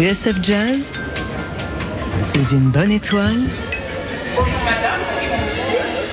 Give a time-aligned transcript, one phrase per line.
[0.00, 0.92] TSF Jazz,
[2.20, 3.42] sous une bonne étoile,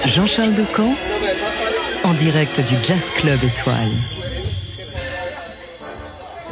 [0.03, 0.94] Jean-Charles Decamp,
[2.03, 3.87] en direct du Jazz Club Étoile.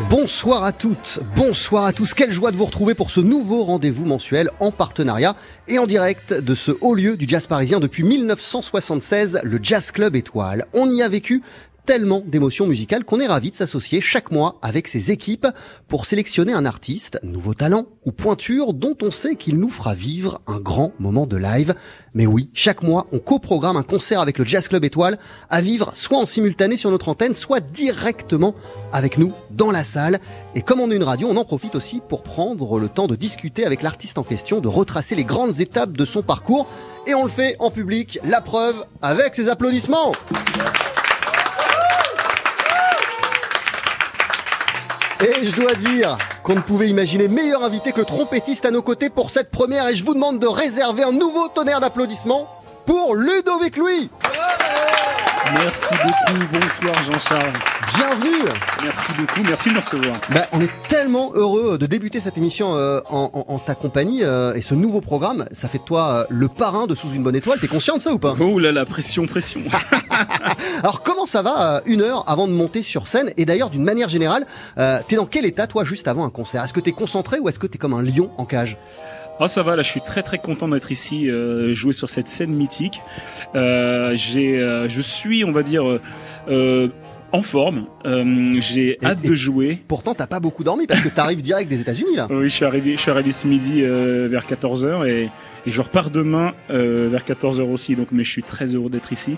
[0.09, 2.13] Bonsoir à toutes, bonsoir à tous.
[2.13, 5.35] Quelle joie de vous retrouver pour ce nouveau rendez-vous mensuel en partenariat
[5.67, 10.15] et en direct de ce haut lieu du jazz parisien depuis 1976, le Jazz Club
[10.15, 10.67] Étoile.
[10.71, 11.43] On y a vécu
[11.85, 15.47] tellement d'émotions musicales qu'on est ravi de s'associer chaque mois avec ses équipes
[15.87, 20.41] pour sélectionner un artiste, nouveau talent ou pointure dont on sait qu'il nous fera vivre
[20.47, 21.75] un grand moment de live.
[22.13, 25.91] Mais oui, chaque mois, on coprogramme un concert avec le Jazz Club Étoile à vivre
[25.95, 28.55] soit en simultané sur notre antenne, soit directement
[28.91, 30.19] avec nous dans la salle.
[30.55, 33.15] Et comme on est une radio, on en profite aussi pour prendre le temps de
[33.15, 36.67] discuter avec l'artiste en question, de retracer les grandes étapes de son parcours.
[37.05, 40.11] Et on le fait en public, la preuve avec ses applaudissements.
[45.25, 49.09] Et je dois dire qu'on ne pouvait imaginer meilleur invité que trompettiste à nos côtés
[49.09, 52.47] pour cette première et je vous demande de réserver un nouveau tonnerre d'applaudissements
[52.85, 54.09] pour Ludovic Louis.
[55.53, 57.53] Merci beaucoup, bonsoir Jean-Charles.
[57.95, 58.49] Bienvenue.
[58.83, 60.15] Merci beaucoup, merci de me recevoir.
[60.31, 64.23] Bah, on est tellement heureux de débuter cette émission euh, en, en- en ta compagnie
[64.23, 67.23] euh, et ce nouveau programme, ça fait de toi euh, le parrain de Sous une
[67.23, 68.35] bonne étoile, t'es conscient de ça ou pas?
[68.39, 69.61] Oh là là, pression, pression.
[70.79, 73.31] Alors comment ça va euh, une heure avant de monter sur scène?
[73.37, 74.45] Et d'ailleurs d'une manière générale,
[74.79, 76.63] euh, t'es dans quel état toi juste avant un concert?
[76.63, 78.77] Est-ce que t'es concentré ou est-ce que t'es comme un lion en cage?
[79.39, 82.27] Ah ça va, là je suis très très content d'être ici, euh, jouer sur cette
[82.27, 83.01] scène mythique.
[83.55, 85.83] Euh, j'ai, euh, je suis, on va dire,
[86.47, 86.87] euh,
[87.33, 87.85] en forme.
[88.05, 89.77] Euh, j'ai hâte et- de jouer.
[89.89, 92.27] Pourtant t'as pas beaucoup dormi parce que t'arrives direct des États-Unis là.
[92.31, 95.29] Oui, je suis arrivé, je suis arrivé ce midi euh, vers 14h et,
[95.67, 97.95] et je repars demain euh, vers 14h aussi.
[97.95, 99.35] Donc, mais je suis très heureux d'être ici.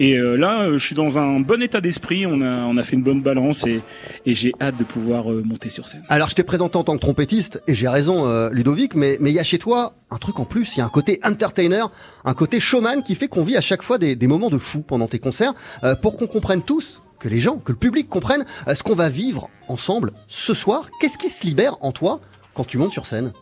[0.00, 2.26] Et euh, là, euh, je suis dans un bon état d'esprit.
[2.26, 3.80] On a, on a fait une bonne balance et,
[4.26, 6.02] et j'ai hâte de pouvoir euh, monter sur scène.
[6.08, 9.34] Alors je t'ai présenté en tant que trompettiste et j'ai raison Ludovic, mais mais il
[9.34, 11.84] y a chez toi un truc en plus, il y a un côté entertainer,
[12.24, 14.82] un côté showman qui fait qu'on vit à chaque fois des, des moments de fou
[14.82, 15.54] pendant tes concerts
[16.02, 19.48] pour qu'on comprenne tous que les gens, que le public comprenne ce qu'on va vivre
[19.68, 20.90] ensemble ce soir.
[21.00, 22.20] Qu'est-ce qui se libère en toi
[22.54, 23.32] quand tu montes sur scène?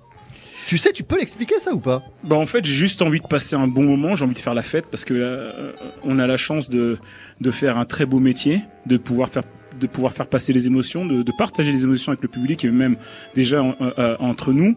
[0.66, 2.02] Tu sais, tu peux l'expliquer ça ou pas?
[2.24, 4.54] Bah en fait j'ai juste envie de passer un bon moment, j'ai envie de faire
[4.54, 6.98] la fête parce que euh, on a la chance de
[7.40, 9.42] de faire un très beau métier, de pouvoir faire
[9.80, 12.70] de pouvoir faire passer les émotions, de, de partager les émotions avec le public et
[12.70, 12.96] même
[13.34, 14.76] déjà en- euh, entre nous.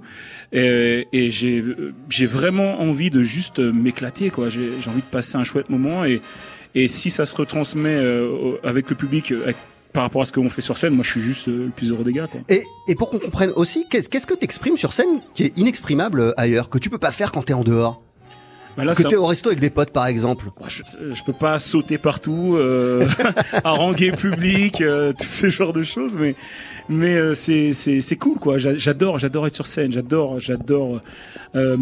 [0.54, 4.50] Et, et j'ai euh, vraiment envie de juste euh, m'éclater quoi.
[4.50, 6.22] J'ai envie de passer un chouette moment et
[6.78, 9.58] et si ça se retransmet euh, avec le public euh, avec-
[9.96, 11.90] par rapport à ce qu'on fait sur scène, moi je suis juste euh, le plus
[11.92, 12.42] heureux des gars quoi.
[12.50, 16.34] et, et pour qu'on comprenne aussi, qu'est-ce que t'exprimes sur scène qui est inexprimable euh,
[16.40, 18.04] ailleurs, que tu peux pas faire quand t'es en dehors?
[18.78, 20.84] Bah là, Que t'es au resto avec des potes par exemple Moi, je,
[21.14, 23.08] je peux pas sauter partout, euh,
[23.64, 26.36] haranguer le public, euh, tout ce genre de choses, mais
[26.90, 28.58] mais euh, c'est cool quoi.
[28.58, 31.00] J'a- J'adore j'adore être sur scène, j'adore j'adore
[31.56, 31.78] euh,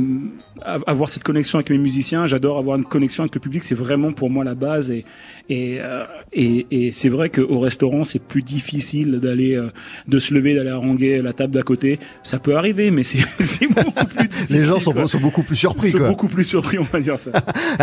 [0.61, 3.63] av- avoir cette connexion avec mes musiciens, j'adore avoir une connexion avec le public.
[3.63, 5.03] C'est vraiment pour moi la base et
[5.49, 9.69] et euh, et, et c'est vrai qu'au restaurant c'est plus difficile d'aller euh,
[10.07, 11.99] de se lever d'aller haranguer la table d'à côté.
[12.23, 14.55] Ça peut arriver, mais c'est c'est beaucoup plus difficile.
[14.55, 16.07] Les gens sont, sont beaucoup plus surpris Sont quoi.
[16.09, 17.31] beaucoup plus surpris, on va dire ça.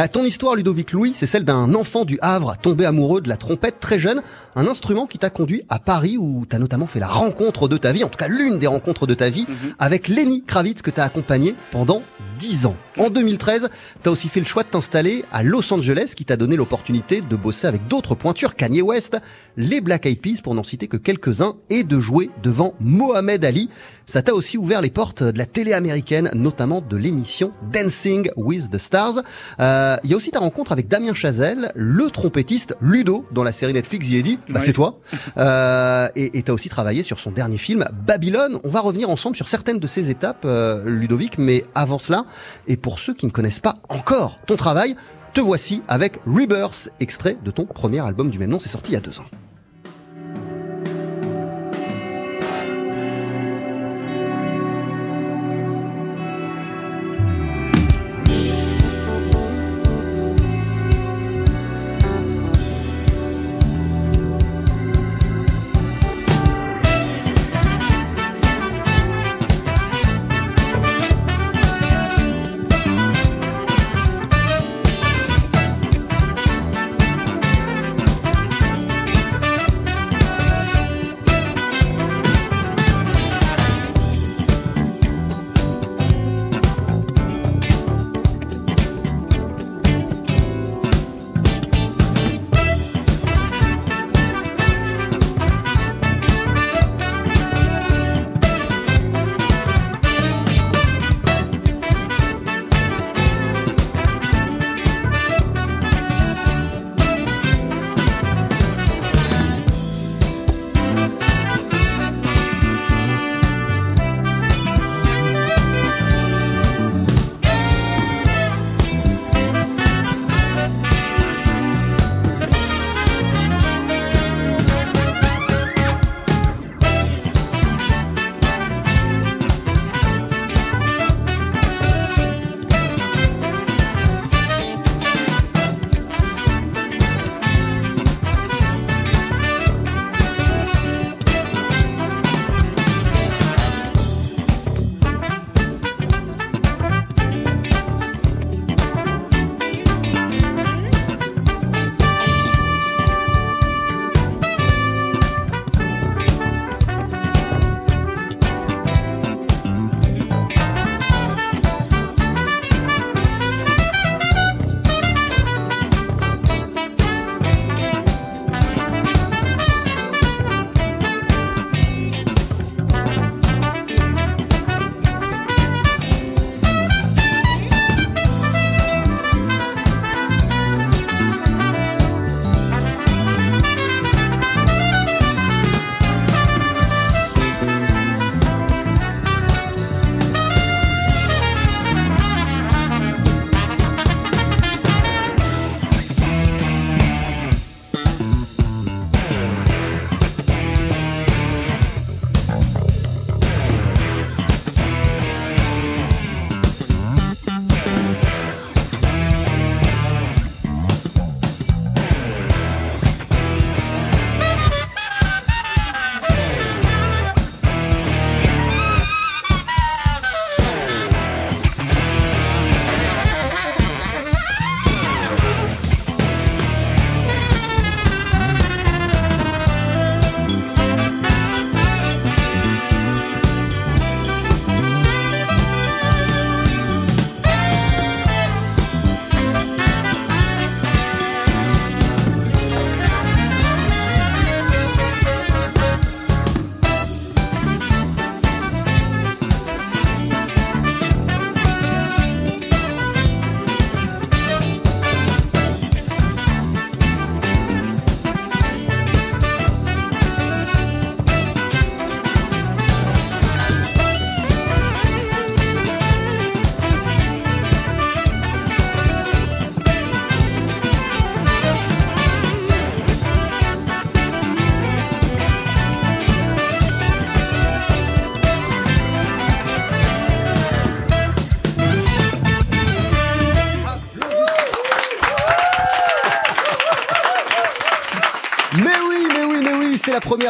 [0.12, 3.78] Ton histoire, Ludovic Louis, c'est celle d'un enfant du Havre tombé amoureux de la trompette
[3.80, 4.22] très jeune,
[4.56, 7.92] un instrument qui t'a conduit à Paris où t'as notamment fait la rencontre de ta
[7.92, 9.74] vie, en tout cas l'une des rencontres de ta vie, Mhm.
[9.78, 12.02] avec Lenny Kravitz que t'as accompagné pendant
[12.40, 12.76] 10 ans.
[12.98, 13.68] En 2013,
[14.02, 17.36] t'as aussi fait le choix de t'installer à Los Angeles qui t'a donné l'opportunité de
[17.36, 19.18] bosser avec d'autres pointures, Kanye West,
[19.58, 23.68] les Black Eyed Peas pour n'en citer que quelques-uns, et de jouer devant Mohamed Ali.
[24.06, 28.70] Ça t'a aussi ouvert les portes de la télé américaine, notamment de l'émission Dancing with
[28.70, 29.22] the Stars.
[29.60, 33.52] Euh, Il y a aussi ta rencontre avec Damien Chazelle, le trompettiste Ludo dans la
[33.52, 34.38] série Netflix Eddie.
[34.48, 34.98] Bah c'est toi.
[35.36, 38.58] Euh, et et t'as aussi travaillé sur son dernier film Babylone.
[38.64, 41.38] On va revenir ensemble sur certaines de ces étapes, euh, Ludovic.
[41.38, 42.24] Mais avant cela,
[42.66, 44.96] et pour ceux qui ne connaissent pas encore ton travail,
[45.32, 48.58] te voici avec Rebirth, extrait de ton premier album du même nom.
[48.58, 49.24] C'est sorti il y a deux ans.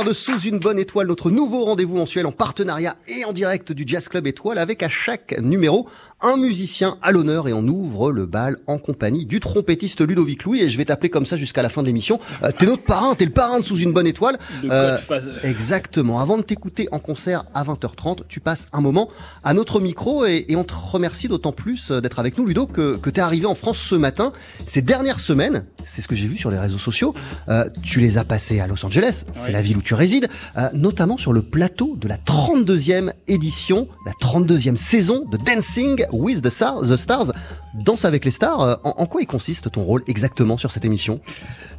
[0.05, 3.85] De Sous une bonne étoile, notre nouveau rendez-vous mensuel en partenariat et en direct du
[3.87, 5.88] Jazz Club Étoile avec à chaque numéro
[6.23, 10.61] un musicien à l'honneur et on ouvre le bal en compagnie du trompettiste Ludovic Louis
[10.61, 12.20] et je vais t'appeler comme ça jusqu'à la fin de l'émission.
[12.43, 14.39] Euh, t'es notre parrain, t'es le parrain de Sous une bonne étoile.
[14.65, 14.96] Euh,
[15.43, 16.20] exactement.
[16.20, 19.08] Avant de t'écouter en concert à 20h30, tu passes un moment
[19.44, 22.96] à notre micro et, on te remercie d'autant plus euh, d'être avec nous Ludo que,
[22.96, 24.32] que t'es arrivé en France ce matin.
[24.67, 27.15] Ces dernières semaines, c'est ce que j'ai vu sur les réseaux sociaux,
[27.48, 30.69] euh, tu les as passées à Los Angeles, c'est la ville où tu résides, euh,
[30.75, 36.51] notamment sur le plateau de la 32e édition, la 32e saison de Dancing with the
[36.51, 37.32] Stars,
[37.75, 38.61] Danse avec les stars.
[38.61, 41.20] Euh, en, quoi il consiste ton rôle exactement sur cette émission?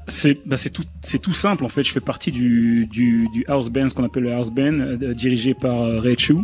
[0.08, 0.72] C'est bah c'est
[1.20, 1.84] tout simple en fait.
[1.84, 6.01] Je fais partie du house band ce qu'on appelle le house band euh, dirigé par
[6.01, 6.38] Ray Chu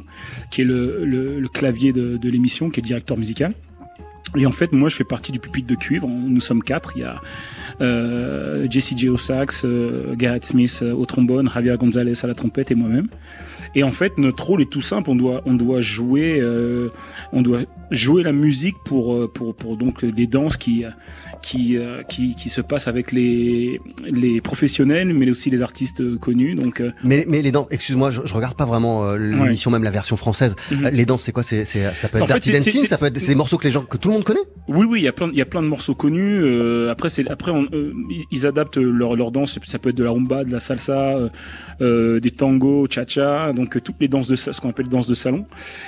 [0.52, 3.54] qui est le clavier de, de l'émission qui est le directeur musical
[4.36, 6.08] et en fait, moi, je fais partie du pupitre de cuivre.
[6.08, 6.94] Nous sommes quatre.
[6.96, 7.22] Il y a
[7.82, 12.34] euh, Jesse J au sax, euh, Garrett Smith euh, au trombone, Javier Gonzalez à la
[12.34, 13.08] trompette et moi-même.
[13.76, 15.10] Et en fait, notre rôle est tout simple.
[15.10, 16.90] On doit, on doit jouer, euh,
[17.32, 20.84] on doit jouer la musique pour, euh, pour, pour donc les danses qui,
[21.42, 26.56] qui, euh, qui, qui se passent avec les, les professionnels, mais aussi les artistes connus.
[26.56, 30.18] Donc, mais, mais les danses, excuse-moi, je, je regarde pas vraiment l'émission, même la version
[30.18, 30.56] française.
[30.72, 30.90] Mhm.
[30.90, 31.44] Les danses, c'est quoi?
[31.44, 33.84] C'est, ça peut être dirty dancing, ça peut être, c'est des morceaux que les gens,
[33.84, 34.40] que tout le monde connaît?
[34.68, 36.44] Oui, oui, il y a plein, il y a plein de morceaux connus.
[36.90, 37.68] après, c'est, après, on,
[38.32, 39.58] ils adaptent leur, leur danse.
[39.66, 41.30] Ça peut être de la rumba, de la salsa,
[41.80, 45.44] des tangos, cha-cha donc toutes les danses de ce qu'on appelle danse de salon.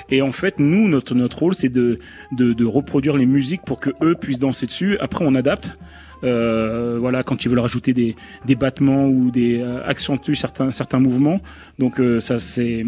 [0.10, 1.89] Et en fait, nous, notre notre rôle, c'est de,
[2.32, 4.98] de, reproduire les musiques pour que eux puissent danser dessus.
[5.00, 5.78] Après, on adapte.
[6.26, 8.16] Euh, voilà, quand ils veulent rajouter des,
[8.56, 11.40] battements ou des euh, accentuer certains certains mouvements.
[11.78, 12.84] Donc euh, ça c'est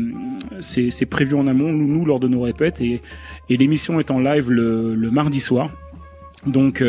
[1.10, 3.01] prévu en amont nous, lors de nos répètes et
[3.50, 5.72] l'émission est en live le, le mardi soir.
[6.46, 6.84] Donc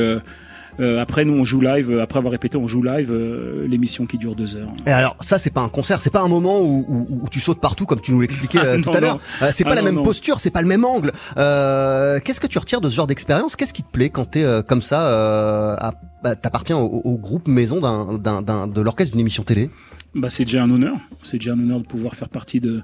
[0.80, 1.90] euh, euh, après, nous, on joue live.
[1.90, 4.68] Euh, après avoir répété, on joue live euh, l'émission qui dure deux heures.
[4.86, 7.40] Et alors, ça, c'est pas un concert, c'est pas un moment où, où, où, tu
[7.40, 9.20] sautes partout comme tu nous l'expliquais ah, tout à l'heure.
[9.52, 11.12] c'est pas ah, la même posture, c'est pas le même angle.
[11.34, 13.56] Qu'est-ce que tu retires de ce genre d'expérience?
[13.56, 17.80] Qu'est-ce qui te plaît quand t'es comme ça à, bah, T'appartiens au, au, groupe maison
[17.80, 19.70] d'un, d'un, de l'orchestre d'une émission télé?
[20.14, 20.96] Bah, c'est déjà un honneur.
[21.22, 22.82] C'est déjà un honneur de pouvoir faire partie de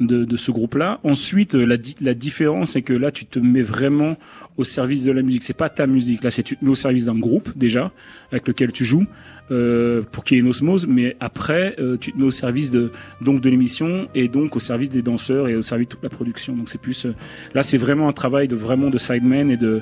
[0.00, 1.00] de, de ce groupe-là.
[1.04, 4.16] Ensuite, la, la différence, c'est que là, tu te mets vraiment
[4.56, 5.42] au service de la musique.
[5.42, 6.24] C'est pas ta musique.
[6.24, 7.92] Là, c'est au service d'un groupe déjà
[8.30, 9.06] avec lequel tu joues
[9.50, 10.86] euh, pour qu'il y ait une osmose.
[10.86, 12.90] Mais après, euh, tu te mets au service de
[13.20, 16.08] donc de l'émission et donc au service des danseurs et au service de toute la
[16.08, 16.54] production.
[16.54, 17.14] Donc c'est plus euh,
[17.54, 19.80] là, c'est vraiment un travail de vraiment de sideman et de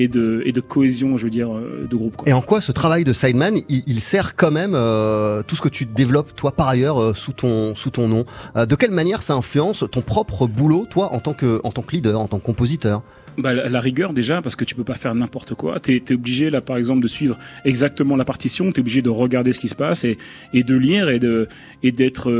[0.00, 2.16] et de, et de cohésion, je veux dire, euh, de groupe.
[2.16, 2.28] Quoi.
[2.28, 5.60] Et en quoi ce travail de sideman, il, il sert quand même euh, tout ce
[5.60, 8.24] que tu développes toi par ailleurs sous ton sous ton nom?
[8.54, 11.96] de quelle manière ça influence ton propre boulot, toi, en tant que en tant que
[11.96, 13.02] leader, en tant que compositeur?
[13.38, 15.80] Bah, la, rigueur déjà parce que tu peux pas faire n'importe quoi.
[15.80, 18.70] T'es es obligé là par exemple de suivre exactement la partition.
[18.70, 20.18] T'es obligé de regarder ce qui se passe et,
[20.52, 21.48] et de lire et de
[21.82, 22.30] et d'être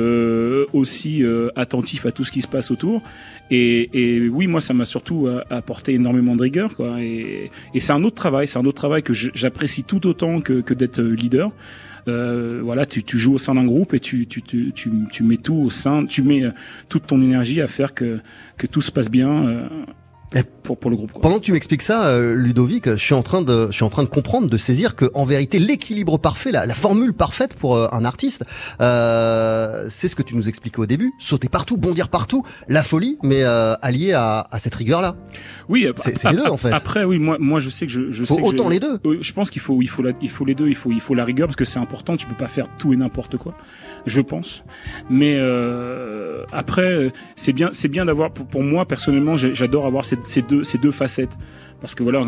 [0.73, 1.25] aussi
[1.57, 3.03] attentif à tout ce qui se passe autour.
[3.51, 7.01] Et, et oui, moi ça m'a surtout apporté énormément de rigueur quoi.
[7.01, 10.61] Et, et, c'est un autre travail, c'est un autre travail que j'apprécie tout autant que,
[10.61, 11.53] que d'être leader.
[12.09, 15.37] Euh, voilà, tu, tu, joues au sein d'un groupe et tu, tu, tu, tu, mets
[15.37, 16.51] tout au sein, tu mets euh,
[16.89, 18.21] toute ton énergie à faire que,
[18.57, 19.69] que tout se passe bien.
[20.37, 21.13] Euh, pour, pour le groupe.
[21.13, 21.23] Quoi.
[21.23, 23.89] Pendant que tu m'expliques ça, euh, Ludovic, je suis en train de, je suis en
[23.89, 27.77] train de comprendre, de saisir que en vérité, l'équilibre parfait, la, la, formule parfaite pour
[27.77, 28.45] euh, un artiste,
[28.83, 33.17] euh, c'est ce que tu nous expliquais au début sauter partout, bondir partout, la folie,
[33.23, 35.17] mais euh, allié à, à, cette rigueur-là.
[35.71, 36.73] Oui, c'est les deux en fait.
[36.73, 39.01] Après, oui, moi, moi, je sais que je, je faut sais autant les deux.
[39.21, 40.69] Je pense qu'il faut, il faut, la, il faut les deux.
[40.69, 42.19] Il faut, il faut la rigueur parce que c'est important.
[42.19, 43.55] Tu peux pas faire tout et n'importe quoi.
[44.09, 44.65] Je pense.
[45.11, 48.31] Mais euh, après, c'est bien, c'est bien d'avoir.
[48.33, 51.37] Pour, moi personnellement, j'adore avoir ces, deux, facettes.
[51.81, 52.27] Parce que voilà,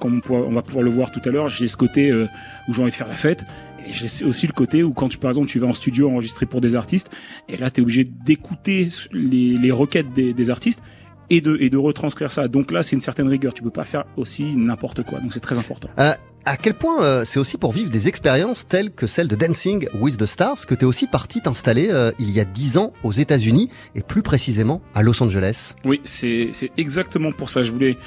[0.00, 2.26] comme, on, va pouvoir le voir tout à l'heure, j'ai ce côté euh,
[2.68, 3.44] où j'ai envie de faire la fête.
[3.86, 6.46] Et j'ai aussi le côté où quand tu, par exemple, tu vas en studio enregistrer
[6.46, 7.10] pour des artistes,
[7.48, 10.82] et là, tu es obligé d'écouter les, requêtes des, artistes
[11.30, 12.48] et de, et de retranscrire ça.
[12.48, 13.52] Donc là, c'est une certaine rigueur.
[13.52, 15.20] Tu peux pas faire aussi n'importe quoi.
[15.20, 15.88] Donc c'est très important.
[15.98, 16.14] Euh,
[16.46, 19.88] à quel point euh, c'est aussi pour vivre des expériences telles que celle de Dancing
[19.94, 22.92] with the Stars que tu es aussi parti t'installer euh, il y a dix ans
[23.02, 25.74] aux États-Unis et plus précisément à Los Angeles.
[25.84, 27.62] Oui, c'est exactement pour ça.
[27.62, 27.98] Je voulais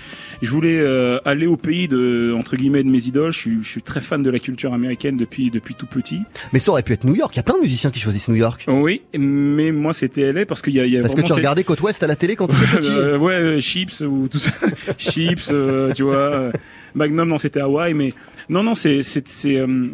[0.41, 3.33] je voulais euh, aller au pays de entre guillemets de mes idoles.
[3.33, 6.21] Je suis, je suis très fan de la culture américaine depuis depuis tout petit.
[6.53, 7.35] Mais ça aurait pu être New York.
[7.35, 8.65] Il y a plein de musiciens qui choisissent New York.
[8.69, 11.65] Oui, mais moi c'était LA parce qu'il y a, y a parce que tu regardais
[11.65, 13.17] Côte Ouest à la télé quand tu étais petit.
[13.17, 14.51] ouais, Chips ou tout ça,
[14.97, 15.51] Chips,
[15.93, 16.51] tu vois.
[16.99, 18.13] Magnum, non, c'était Hawaï, mais
[18.49, 19.87] non, non, c'est euh,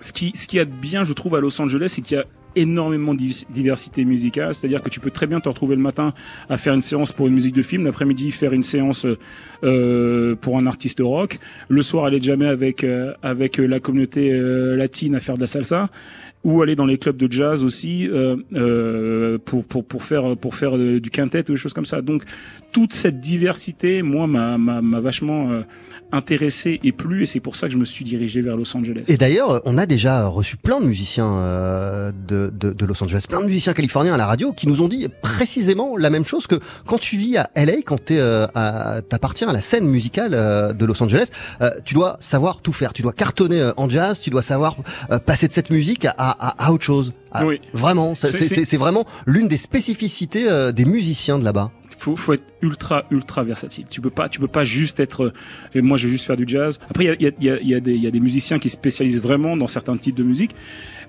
[0.00, 2.20] ce qui ce qui a de bien, je trouve, à Los Angeles, c'est qu'il y
[2.20, 6.14] a énormément de diversité musicale, c'est-à-dire que tu peux très bien te retrouver le matin
[6.48, 9.06] à faire une séance pour une musique de film, l'après-midi faire une séance
[9.64, 14.76] euh, pour un artiste rock, le soir aller jamais avec euh, avec la communauté euh,
[14.76, 15.90] latine à faire de la salsa,
[16.44, 20.54] ou aller dans les clubs de jazz aussi euh, euh, pour, pour, pour faire pour
[20.54, 22.00] faire euh, du quintet ou des choses comme ça.
[22.00, 22.22] Donc
[22.78, 25.62] toute cette diversité, moi, m'a vachement euh,
[26.12, 29.02] intéressé et plu et c'est pour ça que je me suis dirigé vers Los Angeles.
[29.08, 33.24] Et d'ailleurs, on a déjà reçu plein de musiciens euh, de, de, de, Los Angeles,
[33.28, 36.46] plein de musiciens californiens à la radio qui nous ont dit précisément la même chose
[36.46, 36.54] que
[36.86, 38.46] quand tu vis à LA, quand tu euh,
[39.08, 41.30] t'appartiens à la scène musicale euh, de Los Angeles,
[41.60, 44.76] euh, tu dois savoir tout faire, tu dois cartonner en jazz, tu dois savoir
[45.26, 47.12] passer de cette musique à, à, à autre chose.
[47.44, 47.60] oui.
[47.74, 53.44] Vraiment, c'est vraiment l'une des spécificités des musiciens de là-bas faut, faut être ultra ultra
[53.44, 53.84] versatile.
[53.88, 55.32] Tu peux pas tu peux pas juste être
[55.76, 56.78] euh, moi je vais juste faire du jazz.
[56.90, 59.22] Après il y a, y, a, y, a des, y a des musiciens qui spécialisent
[59.22, 60.54] vraiment dans certains types de musique.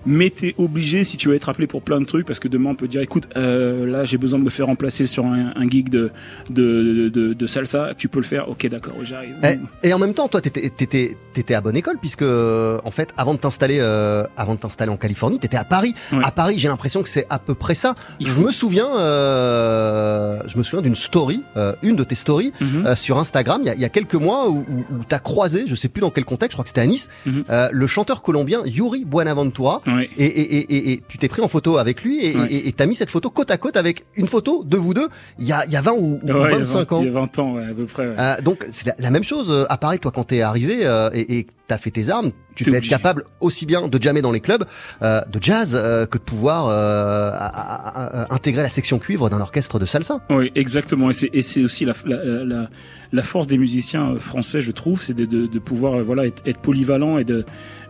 [0.05, 2.69] Mais t'es obligé si tu veux être appelé pour plein de trucs parce que demain
[2.69, 5.69] on peut dire écoute euh, là j'ai besoin de me faire remplacer sur un, un
[5.69, 6.11] gig de
[6.49, 7.93] de, de, de salsa.
[7.97, 8.47] Tu peux le faire.
[8.49, 9.35] Ok d'accord j'arrive.
[9.43, 13.09] Et, et, en même temps toi t'étais t'étais t'étais à bonne école puisque en fait
[13.17, 15.93] avant de t'installer euh, avant de t'installer en Californie t'étais à Paris.
[16.23, 17.95] À Paris j'ai l'impression que c'est à peu près ça.
[18.23, 22.85] Je me souviens euh, je me souviens d'une story euh, une de tes stories mhm.
[22.85, 25.65] euh, sur Instagram il y a, y a, quelques mois où, où, où t'as croisé
[25.67, 27.43] je sais plus dans quel contexte je crois que c'était à Nice mhm.
[27.71, 29.81] le chanteur colombien Yuri Buenaventura
[30.17, 33.29] et, et, et, tu t'es pris en photo avec lui et t'as mis cette photo
[33.29, 35.81] côte à côte avec une photo de vous deux il y a, il y a
[35.81, 37.01] 20 ou, 25 ans.
[37.01, 38.15] Il y a 20 ans, à peu près.
[38.17, 41.39] Euh, donc c'est la, même chose euh, à Paris, toi, quand t'es arrivé euh, et,
[41.39, 44.41] et t'as fait tes armes, tu peux être capable aussi bien de jammer dans les
[44.41, 44.65] clubs
[45.01, 49.39] euh, de jazz euh, que de pouvoir euh, à, à, intégrer la section cuivre d'un
[49.39, 50.21] orchestre de salsa.
[50.29, 51.11] Oui, exactement.
[51.11, 52.69] Et c'est aussi la, la, la,
[53.11, 56.59] la, force des musiciens français, je trouve, c'est de, de, de, pouvoir voilà être, être
[56.59, 57.45] polyvalent et de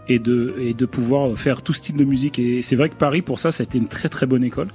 [0.09, 2.39] et de, et de pouvoir faire tout style de musique.
[2.39, 4.67] Et c'est vrai que Paris, pour ça, ça a été une très très bonne école.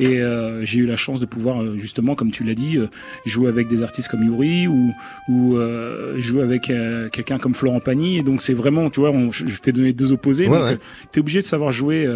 [0.00, 2.88] Et euh, j'ai eu la chance de pouvoir euh, justement, comme tu l'as dit, euh,
[3.24, 4.92] jouer avec des artistes comme Yuri ou,
[5.28, 8.18] ou euh, jouer avec euh, quelqu'un comme Florent Pagny.
[8.18, 10.46] Et donc c'est vraiment, tu vois, on, je t'ai donné deux opposés.
[10.46, 10.78] donc ouais.
[11.12, 12.08] t'es obligé de savoir jouer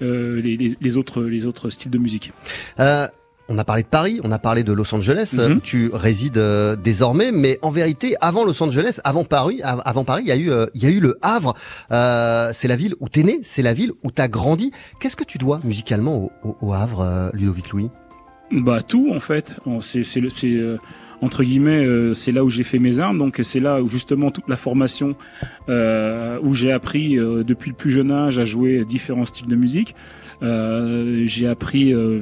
[0.00, 2.32] les, les, les, autres les autres styles de musique.
[3.48, 5.56] On a parlé de Paris, on a parlé de Los Angeles, mm -hmm.
[5.56, 10.22] où tu résides euh, désormais, mais en vérité, avant Los Angeles, avant Paris, avant Paris,
[10.24, 11.54] il y a eu, euh, il y a eu le Havre.
[11.90, 14.70] Euh, c'est la ville où t'es né, c'est la ville où t'as grandi.
[15.00, 17.90] Qu'est-ce que tu dois musicalement au, au, au Havre, Ludovic Louis?
[18.52, 19.56] Bah tout en fait.
[19.80, 20.02] C'est,
[21.22, 23.16] entre guillemets, euh, c'est là où j'ai fait mes armes.
[23.16, 25.14] Donc c'est là où justement toute la formation
[25.68, 29.56] euh, où j'ai appris euh, depuis le plus jeune âge à jouer différents styles de
[29.56, 29.94] musique.
[30.42, 32.20] Euh, j'ai appris euh,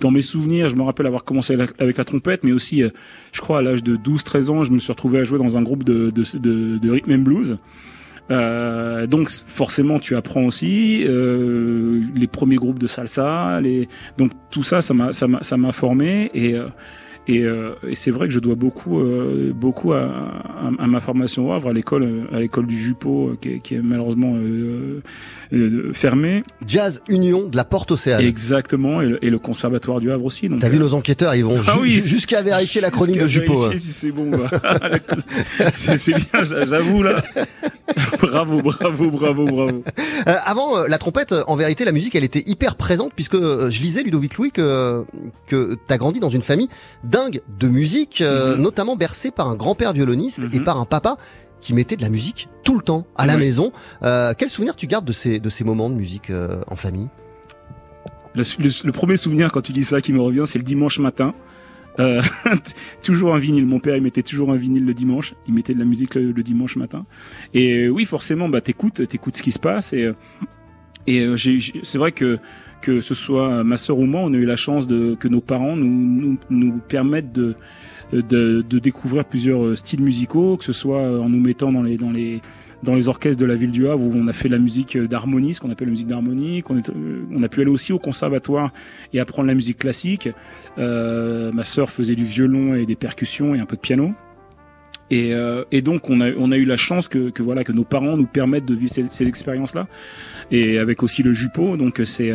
[0.00, 2.90] dans mes souvenirs, je me rappelle avoir commencé avec la trompette, mais aussi, euh,
[3.32, 5.62] je crois à l'âge de 12-13 ans, je me suis retrouvé à jouer dans un
[5.62, 7.58] groupe de, de, de, de rhythm and blues.
[8.30, 13.88] Euh, donc forcément tu apprends aussi euh, les premiers groupes de salsa, les
[14.18, 16.68] donc tout ça ça m'a ça m'a formé et euh,
[17.28, 20.10] et, euh, et c'est vrai que je dois beaucoup, euh, beaucoup à,
[20.78, 23.74] à, ma formation au Havre, à l'école, euh, à l'école du Juppot, qui est, qui
[23.74, 25.47] est malheureusement euh, euh,
[25.92, 26.44] fermée.
[26.66, 28.20] Jazz Union de la Porte Océane.
[28.20, 30.48] Exactement, et le, et le conservatoire du Havre aussi.
[30.60, 33.72] T'as vu nos enquêteurs, ils vont ah oui, jusqu'à vérifier la chronique de Juppot.
[33.78, 34.50] Si c'est bon, bah.
[35.72, 37.22] c'est bien, j'avoue là.
[38.20, 39.82] bravo, bravo, bravo, bravo.
[40.26, 44.02] Euh, avant la trompette, en vérité, la musique, elle était hyper présente puisque je lisais
[44.02, 45.04] Ludovic Louis que
[45.46, 46.68] que t'as grandi dans une famille
[47.04, 48.62] dingue de musique, euh, mm -hmm.
[48.62, 50.56] notamment bercé par un grand-père violoniste mm -hmm.
[50.56, 51.16] et par un papa
[51.60, 53.40] qui mettait de la musique tout le temps à la oui.
[53.40, 53.72] maison.
[54.02, 57.08] Euh, quel souvenir tu gardes de ces, de ces moments de musique euh, en famille?
[58.34, 60.98] Le, le, le, premier souvenir quand tu dis ça qui me revient, c'est le dimanche
[60.98, 61.34] matin.
[61.98, 62.22] Euh,
[63.02, 63.66] toujours un vinyle.
[63.66, 65.34] Mon père, il mettait toujours un vinyle le dimanche.
[65.46, 67.06] Il mettait de la musique le, le dimanche matin.
[67.54, 69.92] Et oui, forcément, bah t'écoutes, t'écoutes ce qui se passe.
[69.92, 70.10] Et,
[71.06, 71.26] et
[71.82, 72.38] c'est vrai que
[72.80, 75.40] que ce soit ma sœur ou moi, on a eu la chance de que nos
[75.40, 77.56] parents nous nous, nous permettent de,
[78.12, 82.10] de, de découvrir plusieurs styles musicaux, que ce soit en nous mettant dans les dans
[82.10, 82.40] les
[82.82, 85.54] dans les orchestres de la ville du Havre où on a fait la musique d'harmonie,
[85.54, 86.62] ce qu'on appelle la musique d'harmonie.
[86.68, 86.80] On,
[87.32, 88.72] on, a pu aller aussi au conservatoire
[89.12, 90.28] et apprendre la musique classique.
[90.78, 94.12] Euh, ma sœur faisait du violon et des percussions et un peu de piano.
[95.10, 97.72] Et, euh, et, donc on a, on a eu la chance que, que, voilà que
[97.72, 99.88] nos parents nous permettent de vivre ces, ces expériences-là,
[100.50, 101.78] et avec aussi le Jupo.
[101.78, 102.34] Donc c'est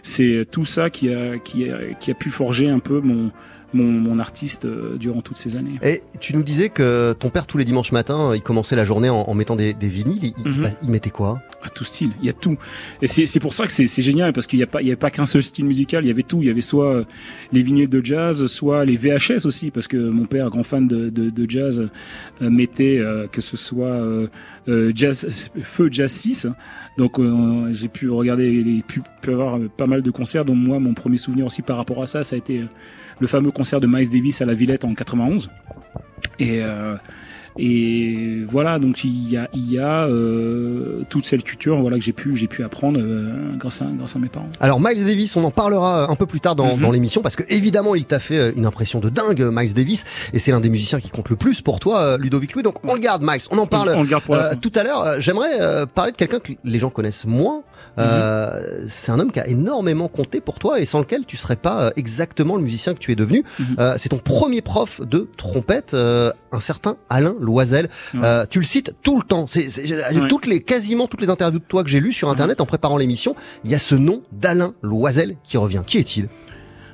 [0.00, 3.30] c'est tout ça qui a, qui a qui a pu forger un peu mon
[3.74, 5.78] mon, mon, artiste euh, durant toutes ces années.
[5.82, 9.10] Et tu nous disais que ton père tous les dimanches matins, il commençait la journée
[9.10, 10.32] en, en mettant des, des vinyles.
[10.38, 10.72] Il, mm -hmm.
[10.82, 11.42] il, mettait quoi?
[11.62, 12.12] À tout style.
[12.20, 12.56] Il y a tout.
[13.02, 14.96] Et c'est pour ça que c'est génial parce qu'il n'y a pas il y a
[14.96, 16.04] pas qu'un seul style musical.
[16.04, 16.40] Il y avait tout.
[16.42, 17.04] Il y avait soit euh,
[17.52, 21.00] les vinyles de jazz, soit les VHS aussi parce que mon père, grand fan de,
[21.10, 21.76] de, de jazz,
[22.42, 24.28] euh, mettait euh, que ce soit euh,
[24.68, 26.48] euh jazz feu jazz 6.
[26.96, 30.44] Donc euh, j'ai pu regarder, les, pu, pu avoir pas mal de concerts.
[30.44, 32.64] dont moi, mon premier souvenir aussi par rapport à ça, ça a été
[33.20, 35.50] le fameux concert de Miles Davis à la Villette en 91.
[36.38, 36.96] Et, euh,
[37.58, 42.02] et voilà, donc il y a, il y a euh, toute cette culture voilà, que
[42.04, 44.48] j'ai pu, j'ai pu apprendre euh, grâce, à, grâce à mes parents.
[44.60, 46.80] Alors Miles Davis, on en parlera un peu plus tard dans, Mhm.
[46.82, 50.04] dans l'émission parce que évidemment il t'a fait euh, une impression de dingue, Miles Davis,
[50.32, 52.62] et c'est l'un des musiciens qui compte le plus pour toi, euh, Ludovic Louis.
[52.62, 53.42] Donc on le garde, Miles.
[53.50, 55.02] On en parle on, on le garde pour euh, tout à l'heure.
[55.02, 57.62] Euh, J'aimerais euh, parler de quelqu'un que les gens connaissent moins.
[57.98, 61.56] Euh, C'est un homme qui a énormément compté pour toi et sans lequel tu serais
[61.56, 63.44] pas euh, exactement le musicien que tu es devenu.
[63.78, 67.88] Euh, c'est ton premier prof de trompette, euh, un certain Alain Loisel.
[68.14, 68.20] Ouais.
[68.24, 69.46] Euh, tu le cites tout le temps.
[69.46, 70.28] C'est Ouais.
[70.28, 72.96] toutes les quasiment toutes les interviews de toi que j'ai lues sur internet en préparant
[72.96, 75.82] l'émission, il y a ce nom d'Alain Loisel qui revient.
[75.86, 76.28] Qui est-il?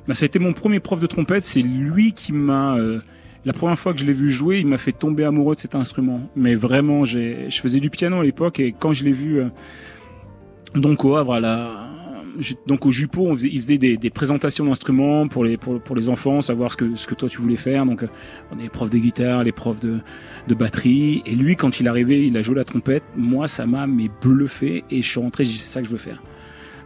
[0.07, 1.43] Bah, ça a été mon premier prof de trompette.
[1.43, 2.75] C'est lui qui m'a.
[2.77, 2.99] euh,
[3.45, 5.73] la première fois que je l'ai vu jouer, il m'a fait tomber amoureux de cet
[5.73, 6.21] instrument.
[6.35, 9.47] Mais vraiment, j'ai, je faisais du piano à l'époque et quand je l'ai vu, euh,
[10.75, 11.89] donc au Havre, à la,
[12.67, 16.41] donc au Jupo, on faisait, il faisait des, présentations d'instruments pour les pour, les enfants,
[16.41, 17.85] savoir ce que ce que toi tu voulais faire.
[17.85, 18.07] Donc, euh,
[18.51, 19.99] on est les profs de guitare, les profs de
[20.47, 21.23] de batterie.
[21.25, 23.03] Et lui, quand il arrivait, il a joué la trompette.
[23.15, 25.45] Moi, ça m'a mais bluffé et je suis rentré.
[25.45, 26.21] J'ai dit, c'est ça que je veux faire.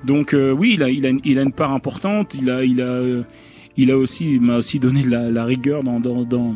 [0.04, 2.34] Donc euh, oui, il a, il a, une- part importante.
[2.34, 3.24] Il a, il a, euh,
[3.78, 6.56] il a aussi, m'a aussi donné de la, rigueur dans, dans,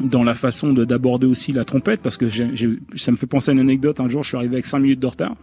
[0.00, 3.54] dans, la façon de- d'aborder aussi la trompette, parce que ça me fait penser à
[3.54, 4.00] une anecdote.
[4.00, 5.36] Un jour, je suis arrivé avec 5 minutes de retard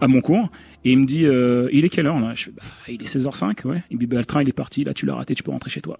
[0.00, 0.50] à mon cours,
[0.84, 2.32] et il me dit, euh, il est quelle heure là?
[2.34, 3.82] Je fais, bah, il est 16h05, ouais.
[3.90, 5.50] Il me dit, bah, le train il est parti, là tu l'as raté, tu peux
[5.50, 5.98] rentrer chez toi.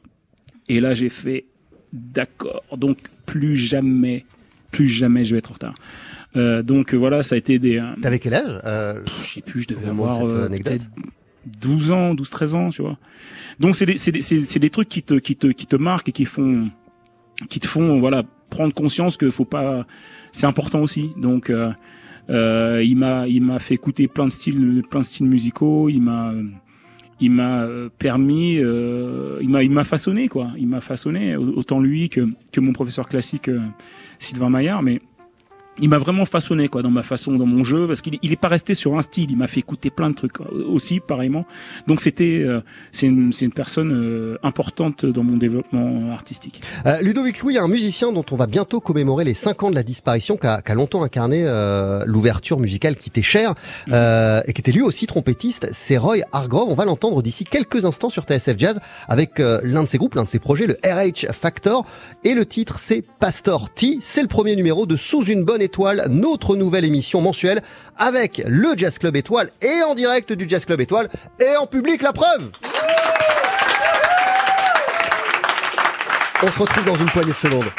[0.69, 1.47] Et là, j'ai fait,
[1.93, 2.63] d'accord.
[2.77, 4.25] Donc plus jamais,
[4.71, 5.75] plus jamais je vais être en retard.
[6.37, 7.79] Euh, donc euh, voilà, ça a été des.
[7.79, 10.89] euh, T'avais quel âge euh, je sais plus, je devais avoir cette euh, peut-être
[11.61, 12.99] 12 ans, 12, 13 ans, tu vois.
[13.59, 15.77] Donc c'est des, c'est des, c'est, c'est des trucs qui te, qui te, qui te
[15.77, 16.71] marquent et qui font,
[17.49, 19.87] qui te font, voilà, prendre conscience que faut pas,
[20.33, 21.11] c'est important aussi.
[21.17, 21.51] Donc,
[22.31, 25.89] euh, il m'a, il m'a fait écouter plein de styles, plein de styles musicaux.
[25.89, 26.33] Il m'a,
[27.21, 30.51] il m'a euh, permis, euh, il m'a, il m'a façonné quoi.
[30.57, 33.61] Il m'a façonné autant lui que, que mon professeur classique euh,
[34.19, 35.01] Sylvain Maillard, mais
[35.81, 38.41] il m'a vraiment façonné quoi dans ma façon dans mon jeu parce qu'il il est
[38.41, 41.47] pas resté sur un style il m'a fait écouter plein de trucs quoi, aussi pareillement
[41.87, 42.61] donc c'était euh,
[42.93, 47.69] c'est une c'est une personne euh, importante dans mon développement artistique Euh, Ludovic Louis, un
[47.69, 50.73] musicien dont on va bientôt commémorer les 5 ans de la disparition, qui a, qui
[50.73, 53.55] a longtemps incarné euh, l'ouverture musicale qui t'est chère,
[53.91, 56.69] euh, et qui était lui aussi trompettiste, c'est Roy Hargrove.
[56.69, 60.15] On va l'entendre d'ici quelques instants sur TSF Jazz avec euh, l'un de ses groupes,
[60.15, 61.87] l'un de ses projets, le RH Factor,
[62.25, 63.99] et le titre c'est Pastor T.
[64.01, 65.63] C'est le premier numéro de Sous une bonne
[66.09, 67.63] notre nouvelle émission mensuelle
[67.97, 71.09] avec le Jazz Club Étoile et en direct du Jazz Club Étoile
[71.41, 72.51] et en public la preuve.
[76.43, 77.71] On se retrouve dans une poignée de secondes.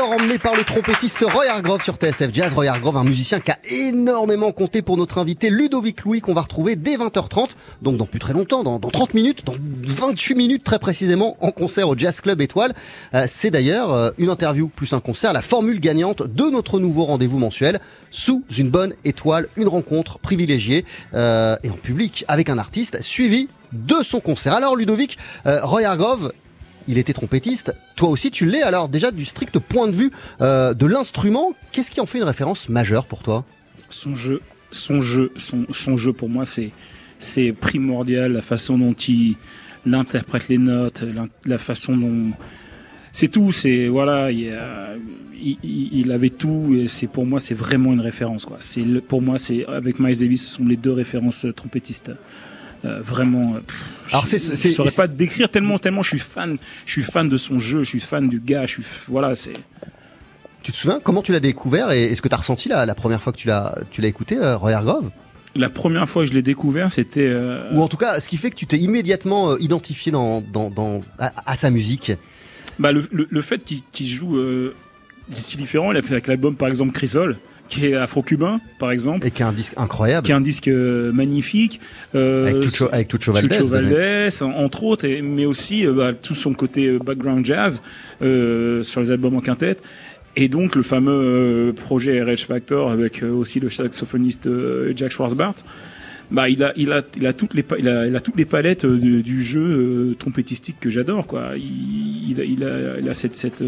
[0.00, 2.52] Emmené par le trompettiste Roy Hargrove sur TSF Jazz.
[2.54, 6.40] Roy Hargrove, un musicien qui a énormément compté pour notre invité Ludovic Louis qu'on va
[6.42, 7.50] retrouver dès 20h30.
[7.82, 11.50] Donc dans plus très longtemps, dans, dans 30 minutes, dans 28 minutes très précisément en
[11.50, 12.74] concert au Jazz Club Étoile.
[13.14, 17.04] Euh, c'est d'ailleurs euh, une interview plus un concert, la formule gagnante de notre nouveau
[17.04, 17.78] rendez-vous mensuel
[18.10, 23.48] sous une bonne étoile, une rencontre privilégiée euh, et en public avec un artiste suivi
[23.72, 24.52] de son concert.
[24.52, 25.16] Alors Ludovic,
[25.46, 26.32] Roy Hargrove,
[26.88, 27.74] il était trompettiste.
[27.96, 28.62] Toi aussi, tu l'es.
[28.62, 32.24] Alors déjà, du strict point de vue euh, de l'instrument, qu'est-ce qui en fait une
[32.24, 33.44] référence majeure pour toi?
[33.88, 34.40] Son jeu,
[34.70, 36.70] son jeu, son, jeu pour moi, c'est
[37.18, 38.32] c'est primordial.
[38.32, 39.36] La façon dont il,
[39.90, 41.02] interprète les notes,
[41.44, 42.32] la, façon dont
[43.12, 43.52] c'est tout.
[43.52, 44.52] C'est voilà, il,
[46.12, 46.84] avait tout.
[46.88, 48.46] C'est pour moi, c'est vraiment une référence.
[48.60, 52.12] C'est pour moi, c'est avec Miles Davis, ce sont les deux références trompettistes.
[52.84, 53.54] Euh, vraiment.
[53.54, 53.60] Euh,
[54.10, 56.58] Alors c'est, je saurais pas décrire tellement, tellement je suis fan.
[56.84, 57.84] Je suis fan de son jeu.
[57.84, 58.66] Je suis fan du gars.
[58.66, 59.54] Je suis voilà, c'est.
[60.62, 62.94] Tu te souviens comment tu l'as découvert et est-ce que tu as ressenti la, la
[62.94, 65.10] première fois que tu l'as tu l'as écouté, euh, Roy Hargrove?
[65.54, 67.28] La première fois que je l'ai découvert, c'était.
[67.28, 67.70] Euh...
[67.74, 71.02] Ou en tout cas, ce qui fait que tu t'es immédiatement identifié dans, dans, dans
[71.18, 72.12] à, sa musique?
[72.78, 74.74] Bah le, le, le fait qu'il qu joue euh,
[75.28, 77.36] des styles différents, il a fait avec l'album par exemple Chrysol,
[77.72, 79.26] qui est afro-cubain, par exemple.
[79.26, 80.26] Et qui a un disque incroyable.
[80.26, 81.80] Qui est un disque euh, magnifique.
[82.14, 86.86] Euh, avec Tucho, avec Tucho entre autres, et, mais aussi euh, bah, tout son côté
[86.86, 87.80] euh, background jazz
[88.20, 89.82] sur les albums en quintette.
[90.36, 94.48] Et donc le fameux projet RH Factor avec aussi le saxophoniste
[94.94, 95.56] Jack Schwarzbart.
[96.30, 98.46] Bah, il a, il a, il a toutes les, il a, il a toutes les
[98.46, 101.50] palettes du jeu trompettistique que j'adore, quoi.
[101.56, 103.62] Il, il, a, il a, il a cette, cette,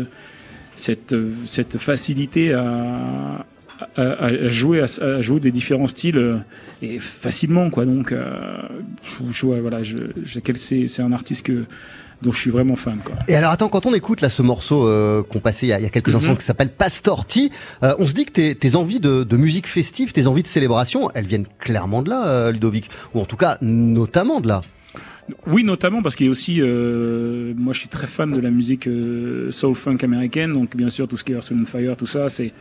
[0.75, 1.14] cette,
[1.45, 3.45] cette facilité à,
[3.97, 6.38] à, jouer à, jouer des différents styles euh,
[6.83, 8.57] et facilement quoi donc euh,
[9.31, 11.64] je, voilà je, je c'est c'est un artiste que
[12.25, 13.14] dont je suis vraiment fan quoi.
[13.29, 15.79] Et alors attends quand on écoute là ce morceau euh, qu'on passait il y a,
[15.79, 16.16] il y a quelques mm-hmm.
[16.16, 19.66] instants qui s'appelle Pastorti, euh, on se dit que tes, tes envies de, de, musique
[19.66, 23.37] festive, tes envies de célébration, elles viennent clairement de là euh, Ludovic ou en tout
[23.37, 24.62] cas notamment de là.
[25.47, 28.87] Oui, notamment parce qu'il y a aussi, moi je suis très fan de la musique
[29.51, 32.29] soul funk américaine, donc bien sûr tout ce qui est Earth and Fire, tout ça,
[32.29, 32.53] c'est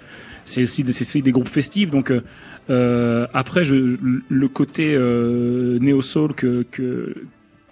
[0.46, 1.90] c'est aussi, des, des groupes festifs.
[1.90, 2.22] Donc euh,
[2.70, 7.16] euh, après, je, le côté euh, néo soul que, que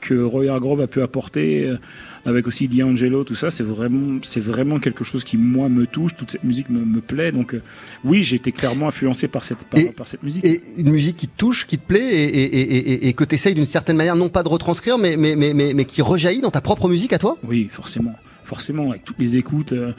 [0.01, 1.77] que Roy Hargrove a pu apporter euh,
[2.25, 6.15] avec aussi D'Angelo, tout ça, c'est vraiment, c'est vraiment quelque chose qui moi me touche.
[6.15, 7.31] Toute cette musique me, me plaît.
[7.31, 7.55] Donc
[8.03, 10.43] oui, j'ai été clairement influencé par cette par, par, cette musique.
[10.43, 13.35] Et une musique qui te touche, qui te plaît, et, et, et, et que tu
[13.35, 16.41] essayes d'une certaine manière, non pas de retranscrire, mais, mais, mais, mais, mais qui rejaillit
[16.41, 17.37] dans ta propre musique à toi?
[17.43, 19.73] Oui, forcément, forcément, avec toutes les écoutes.
[19.73, 19.93] Euh,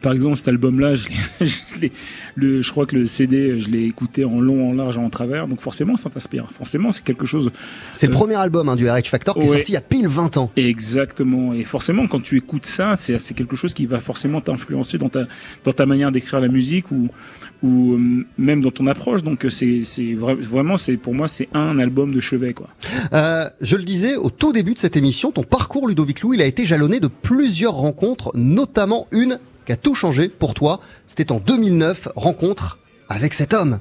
[0.00, 1.08] par exemple, cet album-là, je,
[1.40, 1.88] je,
[2.36, 5.46] le, je crois que le CD, je l'ai écouté en long, en large, en travers.
[5.48, 6.48] Donc forcément, ça t'inspire.
[6.52, 7.50] Forcément, c'est quelque chose.
[7.92, 9.80] C'est le euh, premier album hein, du RH Factor qui est sorti il y a
[9.80, 10.50] pile 20 ans.
[10.56, 11.52] Exactement.
[11.54, 15.26] Et forcément, quand tu écoutes ça, c'est quelque chose qui va forcément t'influencer dans ta
[15.64, 17.08] dans ta manière d'écrire la musique ou
[17.62, 19.22] ou euh, même dans ton approche.
[19.22, 22.68] Donc c'est c'est vraiment c'est pour moi c'est un album de chevet quoi.
[23.12, 26.42] Euh, je le disais au tout début de cette émission, ton parcours Ludovic Lou, il
[26.42, 30.80] a été jalonné de plusieurs rencontres, notamment une qui a tout changé pour toi.
[31.06, 33.80] C'était en 2009, rencontre avec cet homme.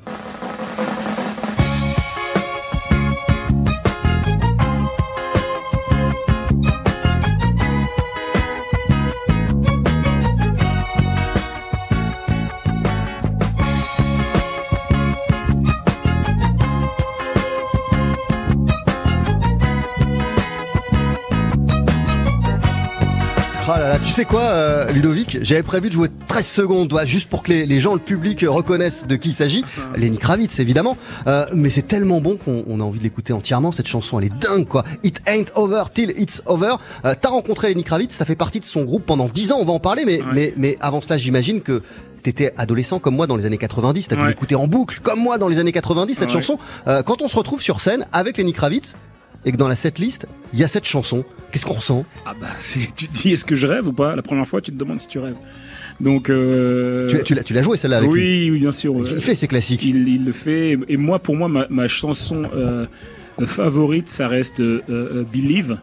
[24.02, 25.38] Tu sais quoi, euh, Ludovic?
[25.42, 29.08] J'avais prévu de jouer 13 secondes, toi, juste pour que les, gens, le public reconnaissent
[29.08, 29.64] de qui il s'agit.
[29.96, 30.98] Lenny Kravitz, évidemment.
[31.28, 33.72] Euh, mais c'est tellement bon qu'on a envie de l'écouter entièrement.
[33.72, 34.84] Cette chanson, elle est dingue, quoi.
[35.04, 36.76] It ain't over till it's over.
[37.06, 39.58] Euh, T'as rencontré Lenny Kravitz, ça fait partie de son groupe pendant 10 ans.
[39.62, 41.82] On va en parler, mais mais mais avant cela, j'imagine que
[42.22, 44.10] t'étais adolescent comme moi dans les années 90.
[44.10, 46.16] T'as pu l'écouter en boucle, comme moi dans les années 90.
[46.16, 46.58] Cette chanson.
[46.88, 48.96] Euh, quand on se retrouve sur scène avec Lenny Kravitz,
[49.46, 51.24] et que dans la setlist, il y a cette chanson.
[51.52, 52.06] Qu'est-ce qu'on ressent?
[52.26, 54.16] Ah bah, c'est, tu te dis, est-ce que je rêve ou pas?
[54.16, 55.36] La première fois, tu te demandes si tu rêves.
[56.00, 57.08] Donc, euh...
[57.08, 58.96] tu, tu, l'as, tu l'as joué celle-là avec oui, Oui, bien sûr.
[58.98, 59.84] Il fait ses classiques.
[59.84, 60.78] Il, il, le fait.
[60.88, 62.86] Et moi, pour moi, ma, ma chanson euh,
[63.46, 65.78] favorite, ça reste euh, euh, Believe.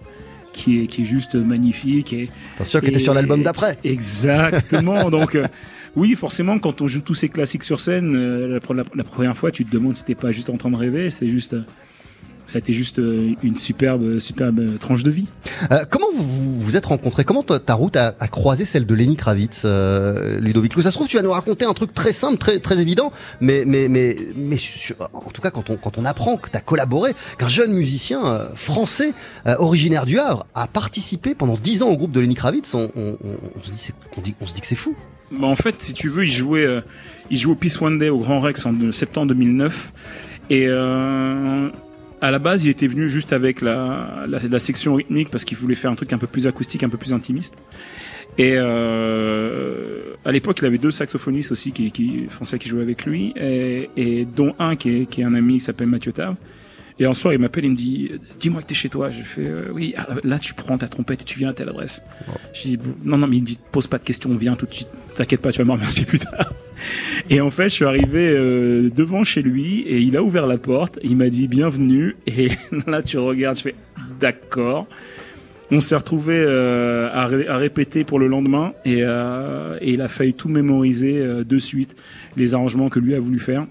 [0.52, 2.12] Qui est, qui est juste magnifique.
[2.12, 3.78] Et, Bien sûr, qui était sur l'album d'après?
[3.84, 5.08] Exactement.
[5.10, 5.38] donc,
[5.94, 9.52] oui, forcément, quand on joue tous ces classiques sur scène, la, la, la, première fois,
[9.52, 11.08] tu te demandes si t'es pas juste en train de rêver.
[11.10, 11.54] C'est juste,
[12.50, 15.28] ça a été juste euh, une superbe, superbe tranche de vie.
[15.70, 17.24] Euh, comment vous vous êtes rencontrés?
[17.24, 20.74] Comment ta route a, a, croisé celle de Lenny Kravitz, euh, Ludovic?
[20.82, 23.62] Ça se trouve, tu vas nous raconter un truc très simple, très très évident, mais
[23.66, 24.56] mais mais mais
[25.12, 28.26] en tout cas quand on quand on apprend que tu as collaboré, qu'un jeune musicien
[28.26, 29.14] euh, français
[29.58, 33.16] originaire du Havre a participé pendant dix ans au groupe de Lenny Kravitz, on, on,
[33.22, 34.96] on, se dit on, dit on se dit que c'est fou.
[35.30, 36.82] Bah en fait, si tu veux, il jouait
[37.30, 39.92] il jouait au Peace One Day au Grand Rex en septembre 2009
[40.50, 40.66] et
[42.20, 45.74] à la base, il était venu juste avec la, la, section rythmique parce qu'il voulait
[45.74, 47.56] faire un truc un peu plus acoustique, un peu plus intimiste.
[48.38, 53.04] Et euh, à l'époque, il avait deux saxophonistes aussi qui, qui français qui jouaient avec
[53.04, 56.36] lui, et, et dont un qui est, qui est un ami qui s'appelle Mathieu Tave.
[57.00, 59.08] Et un soir, il m'appelle, il me dit Dis-moi que t'es chez toi.
[59.08, 61.70] Je fais euh, Oui, ah, là, tu prends ta trompette et tu viens à telle
[61.70, 62.02] adresse.
[62.52, 64.74] Je dis Non, non, mais il me dit Pose pas de questions, viens tout de
[64.74, 64.88] suite.
[65.14, 66.52] T'inquiète pas, tu vas me remercier plus tard.
[67.30, 70.58] Et en fait, je suis arrivé euh, devant chez lui et il a ouvert la
[70.58, 70.98] porte.
[71.02, 72.16] Il m'a dit Bienvenue.
[72.26, 72.50] Et
[72.86, 73.74] là, tu regardes, je fais
[74.20, 74.86] D'accord.
[75.70, 80.34] On s'est retrouvé euh, à, à, répéter pour le lendemain et, et il a failli
[80.34, 81.94] tout mémoriser de suite
[82.36, 83.66] les arrangements que lui a voulu faire.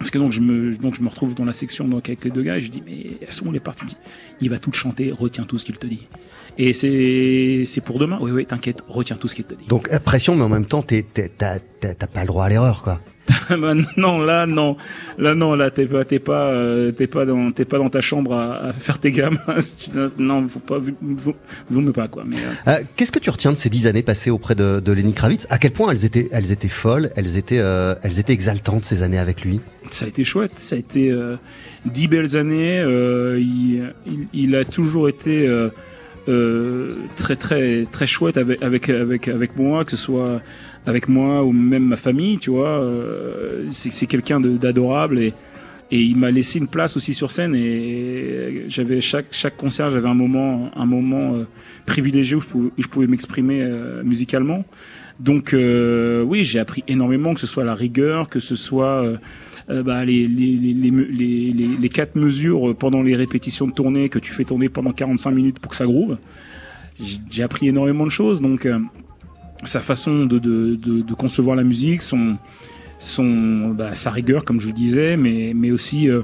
[0.00, 2.62] Parce que donc je me retrouve dans la section donc avec les deux gars et
[2.62, 3.98] je dis mais elles sont les parties
[4.40, 6.08] Il va tout chanter, retiens tout ce qu'il te dit.
[6.56, 8.18] Et c'est c'est pour demain.
[8.18, 9.66] Oui oui, t'inquiète, retiens tout ce qu'il te dit.
[9.68, 11.58] Donc pression mais en même temps t'as
[12.06, 12.98] pas le droit à l'erreur quoi.
[13.50, 14.76] Bah, non, là, non,
[15.18, 18.00] là, non, là, t'es pas, t'es pas, euh, t'es pas dans, t'es pas dans ta
[18.00, 19.38] chambre à, à faire tes gammes.
[20.18, 21.34] non, faut pas, vous
[21.68, 22.24] vaut pas quoi.
[22.26, 22.70] Mais euh.
[22.70, 22.82] euh...
[22.96, 25.46] qu'est-ce que tu retiens de ces dix années passées auprès de, de Lenny Kravitz?
[25.50, 27.62] À quel point elles étaient, elles étaient folles, elles étaient,
[28.02, 29.60] elles étaient exaltantes ces années avec lui?
[29.90, 31.14] Ça a été chouette, ça a été
[31.84, 32.80] dix belles années.
[33.38, 35.48] Il, il, il, a toujours été
[36.26, 40.40] très, très, très chouette avec, avec, avec, avec moi, que ce soit
[40.86, 42.68] avec moi ou même ma famille, tu vois.
[42.68, 45.34] Euh, c'est quelqu'un d'adorable et,
[45.90, 50.08] et il m'a laissé une place aussi sur scène et j'avais chaque chaque concert j'avais
[50.08, 51.48] un moment un moment euh,
[51.84, 54.64] privilégié où je pouvais, m'exprimer euh, musicalement.
[55.18, 59.04] Donc oui, j'ai appris énormément que ce soit la rigueur, que ce soit
[59.68, 64.32] bah, les, les, les, les, les, quatre mesures pendant les répétitions de tournée que tu
[64.32, 66.16] fais tourner pendant 45 minutes pour que ça groove.
[67.30, 68.66] J'ai appris énormément de choses, donc
[69.64, 72.36] sa façon de, de, de, de, concevoir la musique, son,
[72.98, 76.22] son, bah, sa rigueur, comme je vous disais, mais, mais aussi euh,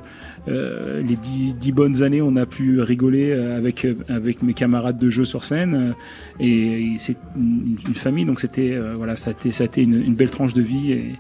[0.49, 5.11] euh, les dix, dix, bonnes années, on a pu rigoler avec, avec mes camarades de
[5.11, 5.95] jeu sur scène.
[6.39, 9.83] Et, c'est une, une, famille, donc c'était euh, voilà, ça a été, ça a été
[9.83, 11.15] une, une, belle tranche de vie et,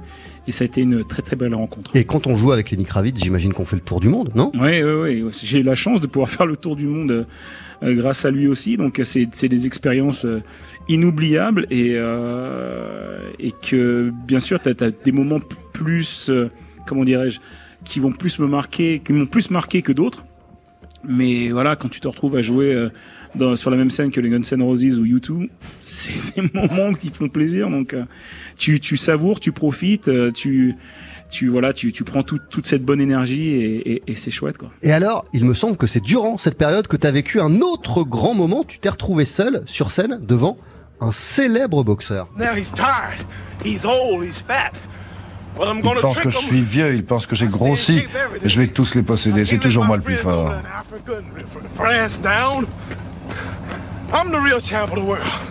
[0.46, 1.94] et ça a été une très très belle rencontre.
[1.96, 4.52] Et quand on joue avec Lenny Kravitz, j'imagine qu'on fait le tour du monde, non?
[4.54, 5.24] Oui, oui, oui.
[5.42, 7.24] J'ai eu la chance de pouvoir faire le tour du monde euh,
[7.82, 8.76] grâce à lui aussi.
[8.76, 10.42] Donc c'est des expériences euh,
[10.88, 15.40] inoubliables et, euh, et que bien sûr tu as, des moments
[15.72, 16.30] plus,
[16.86, 17.40] comment dirais-je,
[17.84, 20.24] qui vont plus me marquer, qui m'ont plus marqué que d'autres.
[21.08, 22.88] Mais voilà, quand tu te retrouves à jouer
[23.36, 25.48] dans, sur la même scène que les Guns N' Roses ou U2,
[25.80, 27.70] c'est des moments qui font plaisir.
[27.70, 27.94] Donc,
[28.56, 30.74] tu, tu savoures, tu profites, tu
[31.30, 34.70] tu voilà, tu, tu prends toute cette bonne énergie et, et, c'est chouette quoi.
[34.82, 37.60] Et alors, il me semble que c'est durant cette période que tu as vécu un
[37.60, 38.64] autre grand moment.
[38.64, 40.56] Tu t'es retrouvé seul sur scène devant
[41.00, 42.28] un célèbre boxeur.
[45.58, 48.02] Il pense que je suis vieux, il pense que j'ai grossi,
[48.42, 50.52] et je vais tous les posséder, c'est toujours moi le plus fort.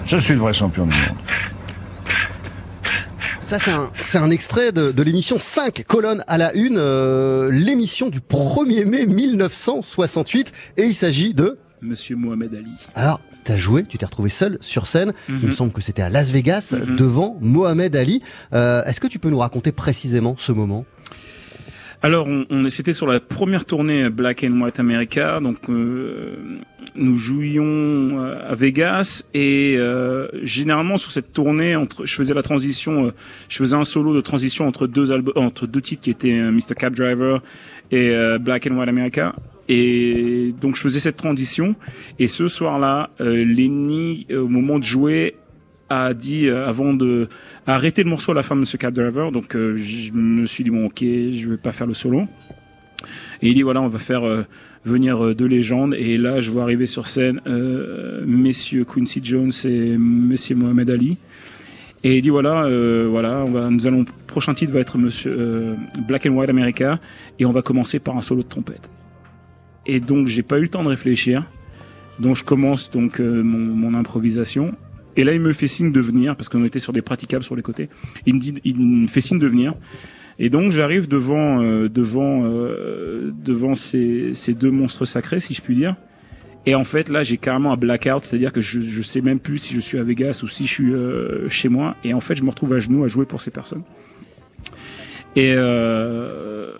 [0.05, 1.17] Je suis le vrai champion du monde.
[3.45, 7.51] Ça, c'est un, c'est un extrait de, de l'émission 5 colonnes à la une, euh,
[7.51, 10.51] l'émission du 1er mai 1968.
[10.77, 11.59] Et il s'agit de...
[11.79, 12.71] Monsieur Mohamed Ali.
[12.95, 15.13] Alors, t'as joué, tu t'es retrouvé seul sur scène.
[15.29, 15.51] Il me mhm.
[15.51, 16.95] semble que c'était à Las Vegas, mhm.
[16.95, 18.23] devant Mohamed Ali.
[18.53, 20.83] Euh, est-ce que tu peux nous raconter précisément ce moment?
[22.06, 26.36] Alors, on, on c'était sur la première tournée Black and White America, donc euh,
[26.93, 32.43] nous jouions euh, à Vegas et euh, généralement sur cette tournée, entre, je faisais la
[32.43, 33.12] transition,
[33.49, 36.76] je faisais un solo de transition entre deux albums, entre deux titres qui étaient Mr.
[36.78, 37.41] Cab Driver
[37.89, 39.34] et Black and White America.
[39.68, 41.76] Et donc je faisais cette transition.
[42.20, 45.38] Et ce soir-là, Lenny, au moment de jouer,
[45.89, 47.27] a dit euh, avant de
[47.67, 49.31] arrêter le morceau à la fin de Monsieur Cab Driver.
[49.31, 52.27] Donc euh, je me suis dit bon ok, je vais pas faire le solo.
[53.41, 54.43] Et il dit voilà, on va faire euh,
[54.86, 55.93] venir deux légendes.
[55.95, 57.41] Et là, je vois arriver sur scène
[58.25, 61.17] messieurs Quincy Jones et Monsieur Mohamed Ali.
[62.03, 62.69] Et il dit voilà,
[63.07, 65.75] voilà, nous allons prochain titre va être Monsieur
[66.07, 66.99] Black and White America
[67.39, 68.91] et on va commencer par un solo de trompette.
[69.88, 71.43] Et donc j'ai pas eu le temps de réfléchir.
[72.19, 74.75] Donc je commence donc mon, mon improvisation
[75.16, 77.55] et là, il me fait signe de venir, parce qu'on était sur des praticables sur
[77.55, 77.89] les côtés.
[78.26, 79.74] Il me dit, il me fait signe de venir.
[80.38, 85.95] Et donc j'arrive devant devant devant ces, ces deux monstres sacrés, si je puis dire.
[86.66, 89.59] Et en fait, là, j'ai carrément un blackout, c'est-à-dire que je, je sais même plus
[89.59, 91.95] si je suis à Vegas ou si je suis euh, chez moi.
[92.03, 93.84] Et en fait, je me retrouve à genoux à jouer pour ces personnes.
[95.36, 96.72] Et euh,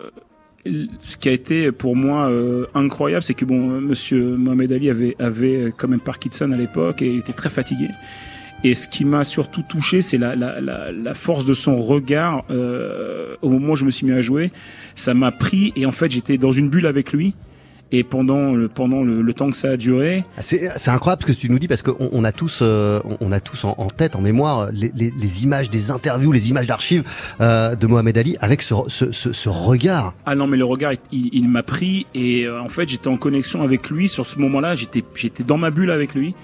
[1.00, 5.16] ce qui a été pour moi euh, incroyable, c'est que bon, Monsieur Mohamed Ali avait
[5.18, 7.88] avait quand même Parkinson à l'époque et il était très fatigué.
[8.64, 12.44] Et ce qui m'a surtout touché, c'est la, la, la, la, force de son regard
[12.50, 14.50] euh, au moment où je me suis mis à jouer.
[14.94, 17.34] Ça m'a pris et en fait j'étais dans une bulle avec lui.
[17.92, 21.32] Et pendant le pendant le, temps que ça a duré, ah, c'est incroyable ce que
[21.32, 24.20] tu nous dis parce qu'on on a tous euh, on a tous en, tête en
[24.20, 27.04] mémoire les, les, les, images des interviews, les images d'archives
[27.40, 30.14] euh, de Mohamed Ali avec ce, ce, ce, ce, regard.
[30.26, 33.18] Ah non mais le regard il, il m'a pris et euh, en fait j'étais en
[33.18, 34.74] connexion avec lui sur ce moment-là.
[34.74, 36.34] J'étais j'étais dans ma bulle avec lui.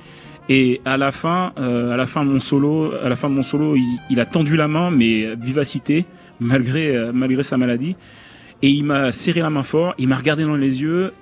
[0.49, 3.34] Et à la fin, euh, à la fin de mon solo, à la fin de
[3.34, 6.07] mon solo, il, il a tendu la main, mais vivacité
[6.38, 7.97] malgré malgré sa maladie.
[8.62, 11.12] Et il m'a serré la main fort, il m'a regardé dans les yeux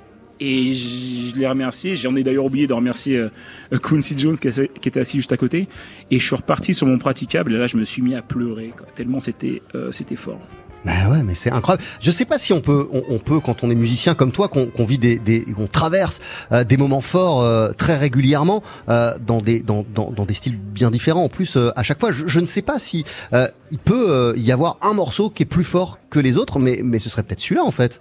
[0.41, 1.97] et je l'ai remercié.
[1.97, 5.69] J'en ai d'ailleurs oublié de remercier euh, Quincy Jones qui, était assis juste à côté.
[6.11, 7.55] Et je suis reparti sur mon praticable.
[7.55, 10.41] Et là, je me suis mis à pleurer, quoi, tellement c'était euh, c'était fort.
[10.85, 11.85] Bah ouais, mais c'est incroyable.
[12.01, 14.85] Je sais pas si on peut, on, peut quand on est musicien comme toi, qu'on
[14.85, 16.21] vit des, des qu'on traverse
[16.53, 20.57] euh, des moments forts euh, très régulièrement euh, dans des dans, dans, dans, des styles
[20.57, 21.25] bien différents.
[21.25, 24.79] En plus, à chaque fois, je, je, ne sais pas si il peut y avoir
[24.81, 27.65] un morceau qui est plus fort que les autres, mais mais ce serait peut-être celui-là
[27.65, 28.01] en fait.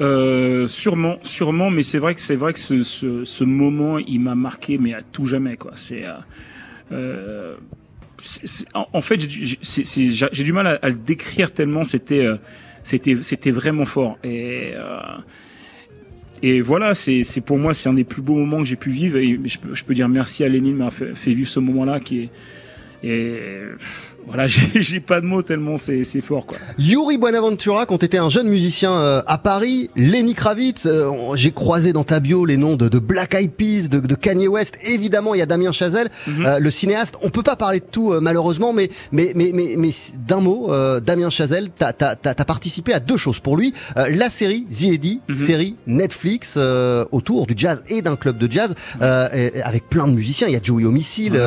[0.00, 4.20] Euh, sûrement, sûrement, mais c'est vrai que c'est vrai que ce, ce, ce, moment, il
[4.20, 5.72] m'a marqué, mais à tout jamais, quoi.
[5.74, 6.12] C'est, euh,
[6.92, 7.56] euh
[8.74, 12.36] en, fait, j'ai du mal à, le décrire tellement c'était, euh,
[12.82, 14.18] c'était, c'était vraiment fort.
[14.24, 14.72] Et
[16.42, 19.18] et voilà, c'est pour moi, c'est un des plus beaux moments que j'ai pu vivre.
[19.18, 22.22] Et je je peux dire merci à Lénine m'a fait, fait, vivre ce moment-là qui
[22.22, 22.30] est
[23.02, 23.38] et
[24.28, 26.58] voilà, j'ai pas de mots tellement c'est fort quoi.
[26.78, 31.92] Yuri Buenaventura, quand t'étais un jeune musicien euh, à Paris, Lenny Kravitz, euh, j'ai croisé
[31.92, 34.78] dans ta bio les noms de, de Black Eyed Peas, de, de, Kanye West.
[34.84, 36.46] Évidemment, il y a Damien Chazelle, mhm.
[36.46, 37.16] euh, le cinéaste.
[37.22, 39.90] On peut pas parler de tout malheureusement, mais mais mais mais, mais
[40.26, 40.70] d'un mot,
[41.00, 45.34] Damien Chazelle, t'as as, participé à deux choses pour lui la série The Eddie, mhm.
[45.34, 46.58] série Netflix
[47.12, 50.48] autour du jazz et d'un club de jazz avec plein de musiciens.
[50.48, 51.40] Il y a Joey Homicile,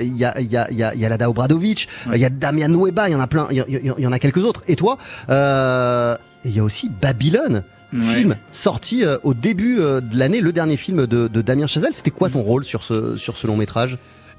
[0.00, 2.24] il y a il y a il y a, y a Lada Obradovic, il y
[2.24, 3.64] a Damien Nueba, il y en a plein, il
[3.98, 4.62] y, en a quelques autres.
[4.68, 4.98] Et toi,
[5.30, 7.62] euh, il y a aussi Babylone.
[8.02, 11.94] film sorti euh, au début euh, de l'année, le dernier film de, Damien Chazelle.
[11.94, 13.98] C'était quoi ton rôle sur ce sur ce long métrage?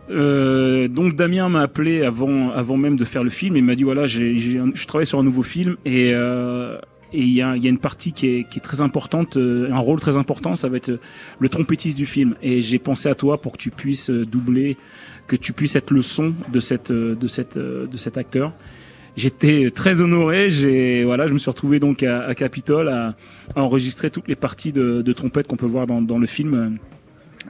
[0.09, 4.07] Donc Damien m'a appelé avant avant même de faire le film et m'a dit voilà
[4.07, 6.13] j'ai je travaille sur un nouveau film et
[7.11, 9.79] et il y a, y a, une partie qui est, qui est très importante, un
[9.79, 10.99] rôle très important, ça va être
[11.39, 12.35] le trompettiste du film.
[12.43, 14.77] Et j'ai pensé à toi pour que tu puisses doubler
[15.29, 18.51] que tu puisses être le son de cette de cette de cet acteur.
[19.15, 20.49] J'étais très honoré.
[20.49, 23.15] J'ai voilà, je me suis retrouvé donc à, à Capitole à,
[23.55, 26.77] enregistrer toutes les parties de, trompette qu'on peut voir dans, le film.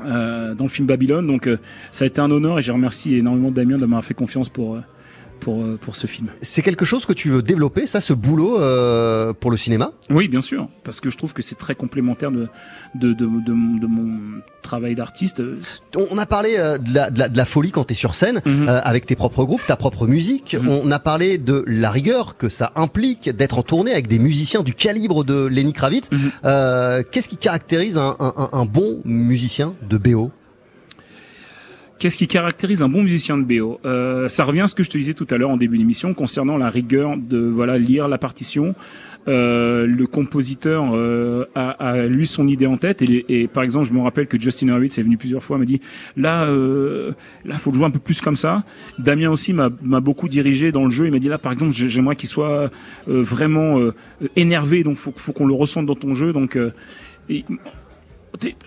[0.05, 1.57] Euh, dans le film Babylone, donc euh,
[1.91, 4.75] ça a été un honneur et je remercie énormément Damien de m'avoir fait confiance pour
[4.75, 4.79] euh,
[5.39, 6.27] pour, euh, pour ce film.
[6.41, 9.91] C'est quelque chose que tu veux développer, ça, ce boulot euh, pour le cinéma?
[10.09, 12.47] Oui, bien sûr, parce que je trouve que c'est très complémentaire de,
[12.95, 15.41] de, de, de, mon travail d'artiste.
[15.95, 18.67] On a parlé euh, de, la, de, la, folie quand tu es sur scène, mhm.
[18.67, 20.55] euh, avec tes propres groupes, ta propre musique.
[20.59, 20.69] Mhm.
[20.69, 24.63] On a parlé de la rigueur que ça implique d'être en tournée avec des musiciens
[24.63, 26.09] du calibre de Lenny Kravitz.
[26.11, 27.03] Mhm.
[27.11, 30.31] Qu'est-ce qui caractérise un, un, un bon musicien de BO
[31.99, 34.89] Qu'est-ce qui caractérise un bon musicien de BO euh, Ça revient à ce que je
[34.89, 38.17] te disais tout à l'heure en début d'émission concernant la rigueur de voilà lire la
[38.17, 38.73] partition.
[39.27, 43.01] Euh, le compositeur euh, a, a, lui son idée en tête.
[43.01, 45.65] Et, et, par exemple je me rappelle que Justin Hurwitz est venu plusieurs fois m'a
[45.65, 45.81] dit
[46.15, 47.11] là euh,
[47.43, 48.63] là faut le jouer un peu plus comme ça
[48.97, 51.05] Damien aussi m'a beaucoup dirigé dans le jeu.
[51.05, 52.71] Il m'a dit là par exemple j'aimerais qu'il soit
[53.09, 53.93] euh, vraiment euh,
[54.37, 54.83] énervé.
[54.83, 56.57] Donc faut faut qu'on le ressente dans ton jeu donc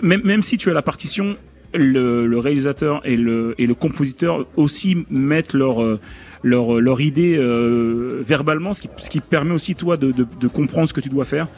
[0.02, 1.36] même, même si tu as la partition
[1.74, 6.00] le, le, réalisateur et le, et le compositeur aussi mettent leur euh,
[6.42, 10.48] leur, leur idée euh, verbalement, ce qui, ce qui permet aussi toi de, de, de
[10.48, 11.48] comprendre ce que tu dois faire.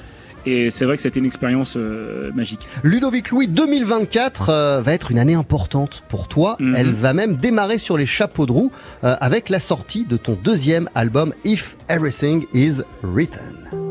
[0.47, 2.61] Et c'est vrai que c'était une expérience euh, magique.
[2.83, 6.57] Ludovic Louis 2024 va être une année importante pour toi.
[6.61, 6.75] Mhm.
[6.77, 8.71] Elle va même démarrer sur les chapeaux de roue
[9.03, 13.84] avec la sortie de ton deuxième album If Everything Is Written.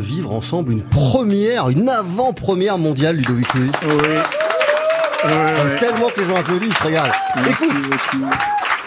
[0.00, 3.70] Vivre ensemble une première, une avant-première mondiale, Ludovic Louis.
[3.84, 5.28] Oui.
[5.78, 7.12] Tellement que les gens applaudissent, regarde.
[7.44, 7.82] Merci Écoute.
[7.82, 8.26] beaucoup.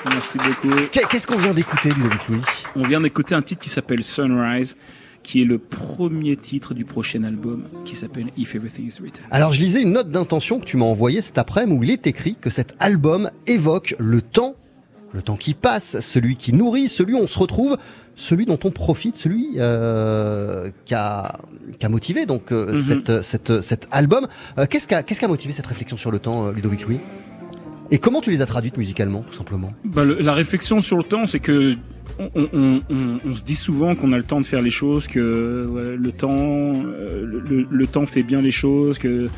[0.10, 0.76] Merci beaucoup.
[0.92, 2.42] Qu'est-ce qu'on vient d'écouter, Ludovic Louis?
[2.76, 4.76] On vient d'écouter un titre qui s'appelle Sunrise
[5.24, 9.24] qui est le premier titre du prochain album qui s'appelle If Everything Is Written.
[9.32, 12.06] Alors je lisais une note d'intention que tu m'as envoyée cet après-midi où il est
[12.06, 14.56] écrit que cet album évoque le temps,
[15.14, 17.78] le temps qui passe, celui qui nourrit, celui où on se retrouve,
[18.16, 21.40] celui dont on profite, celui euh, qui, a,
[21.90, 22.76] motivé donc euh, Mhm.
[22.82, 24.28] cette, cette, cet album.
[24.58, 24.96] Euh, qu'est-ce qui
[25.26, 27.00] a, motivé cette réflexion sur le temps, Ludovic Louis?
[27.92, 29.72] Et comment tu les as traduites musicalement, tout simplement?
[29.86, 31.76] Bah, le- la réflexion sur le temps, c'est que
[32.20, 35.08] on, on- on- on se dit souvent qu'on a le temps de faire les choses,
[35.08, 39.30] que ouais, le temps, le, le temps fait bien les choses, que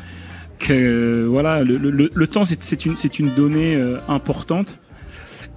[0.58, 3.76] que voilà, le, temps c'est une donnée
[4.08, 4.78] importante.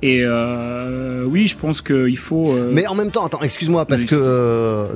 [0.01, 2.51] Et euh, oui, je pense qu'il faut.
[2.53, 4.07] euh, Mais en même temps, attends, excuse-moi, parce Oui.
[4.07, 4.87] que euh,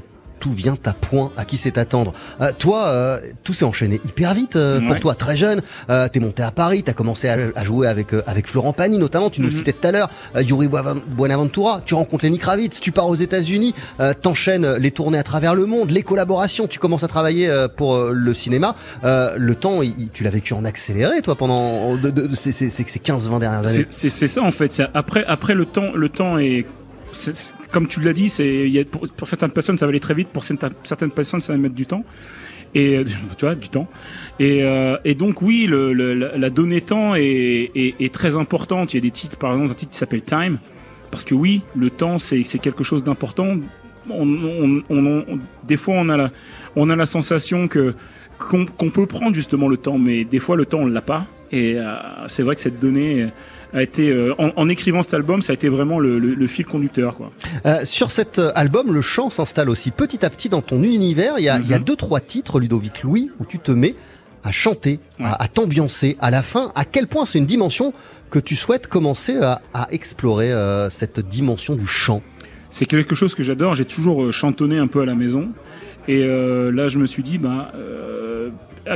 [0.44, 2.14] tout vient à point, à qui c'est attendre.
[2.42, 5.62] Euh, toi, euh, tout s'est enchaîné hyper vite euh, pour toi, très jeune.
[5.90, 8.98] Euh, t'es monté à Paris, t'as commencé à, à jouer avec euh, avec Florent Pagny
[8.98, 9.30] notamment.
[9.30, 9.58] Tu nous le Mhm.
[9.60, 10.68] citais tout à l'heure, euh, Yuri
[11.08, 11.82] Buenaventura.
[11.86, 15.66] Tu rencontres Lenny Kravitz, tu pars aux États-Unis, euh, t'enchaînes les tournées à travers le
[15.66, 16.68] monde, les collaborations.
[16.68, 18.76] Tu commences à travailler euh, pour le cinéma.
[19.06, 22.52] Euh, le temps, il- tu l'as vécu en accéléré, toi, pendant de, de, de- ces,
[22.52, 23.86] ces, ces 15-20 dernières années.
[23.90, 24.82] C'est- ça en fait.
[24.94, 26.66] Après, après le temps, le temps est,
[27.72, 28.34] comme tu l'as dit,
[28.92, 31.86] pour, certaines personnes ça va aller très vite, pour certaines personnes ça va mettre du
[31.86, 32.04] temps.
[32.76, 33.04] Et euh,
[33.38, 33.88] tu du temps.
[34.40, 38.94] Et, euh, donc oui, la, la donnée temps est, très importante.
[38.94, 40.60] Il y a des titres, par exemple, un titre qui s'appelle Time,
[41.12, 43.58] parce que oui, le temps c'est quelque chose d'important.
[45.66, 46.32] Des fois on a la
[46.76, 50.80] on a la sensation qu'on peut prendre justement le temps, mais des fois le temps
[50.80, 51.26] on l'a pas.
[51.52, 51.96] Et euh,
[52.28, 53.30] c'est vrai que cette donnée
[53.74, 56.48] a été euh, en, en écrivant cet album, ça a été vraiment le, le, le
[56.48, 57.32] fil conducteur quoi.
[57.66, 61.36] Euh, sur cet euh, album, le chant s'installe aussi petit à petit dans ton univers.
[61.40, 61.84] Il y a, il y a Mhm.
[61.86, 63.96] deux, trois titres, Ludovic Louis, où tu te mets
[64.44, 65.26] à chanter, Ouais.
[65.26, 66.18] à, à t'ambiancer.
[66.20, 67.94] À la fin, à quel point c'est une dimension
[68.30, 72.22] que tu souhaites commencer à, à explorer, euh, cette dimension du chant?
[72.70, 73.76] C'est quelque chose que j'adore.
[73.76, 75.50] J'ai toujours chantonné un peu à la maison.
[76.08, 78.50] Et euh, là, je me suis dit, bah, euh,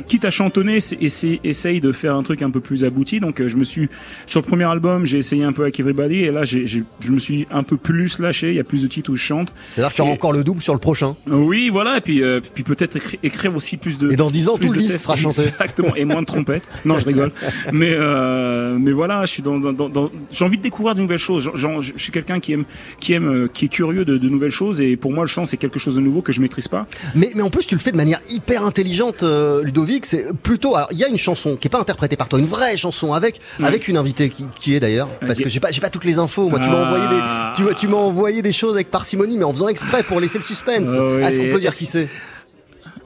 [0.08, 3.20] quitte à chantonner, essaye, essaye de faire un truc un peu plus abouti.
[3.20, 3.90] Donc, euh, je me suis
[4.26, 7.12] sur le premier album, j'ai essayé un peu avec Everybody, et là, j'ai, j'ai- je
[7.12, 8.50] me suis un peu plus lâché.
[8.50, 9.54] Il y a plus de titres où je chante.
[9.76, 11.16] C'est-à-dire que tu Et- encore le double sur le prochain.
[11.28, 11.98] Oui, voilà.
[11.98, 14.12] Et puis, euh, puis peut-être écri- écrire aussi plus de.
[14.12, 15.44] Et dans 10 ans, tout le disque sera chanté.
[15.48, 15.96] Exactement.
[15.96, 16.68] Et moins de trompettes.
[16.86, 17.32] Non, je rigole.
[17.72, 21.02] mais euh, mais voilà, je suis dans, dans, dans- dans- j'ai envie de découvrir de
[21.02, 21.50] nouvelles choses.
[21.56, 22.66] Genre, je suis quelqu'un qui aime
[23.00, 24.82] qui aime euh, qui est curieux de, de nouvelles choses.
[24.82, 26.88] Et pour moi, le chant c'est quelque chose de nouveau que je maîtrise pas.
[27.16, 30.06] Mais, mais en plus, tu le fais de manière hyper intelligente, euh, Ludovic.
[30.06, 30.76] C'est plutôt.
[30.76, 33.14] Alors, il y a une chanson qui est pas interprétée par toi, une vraie chanson
[33.14, 36.06] avec avec une invitée qui, qui est d'ailleurs, parce que j'ai pas j'ai pas toutes
[36.06, 36.50] les infos.
[36.50, 36.86] Moi, tu m'as Ah.
[36.86, 37.22] envoyé des
[37.56, 40.38] tu, m'as- tu m'as envoyé des choses avec parcimonie, mais en faisant exprès pour laisser
[40.40, 40.88] le suspense.
[40.90, 41.24] Ah oui.
[41.24, 42.08] Est-ce qu'on peut dire qui c'est?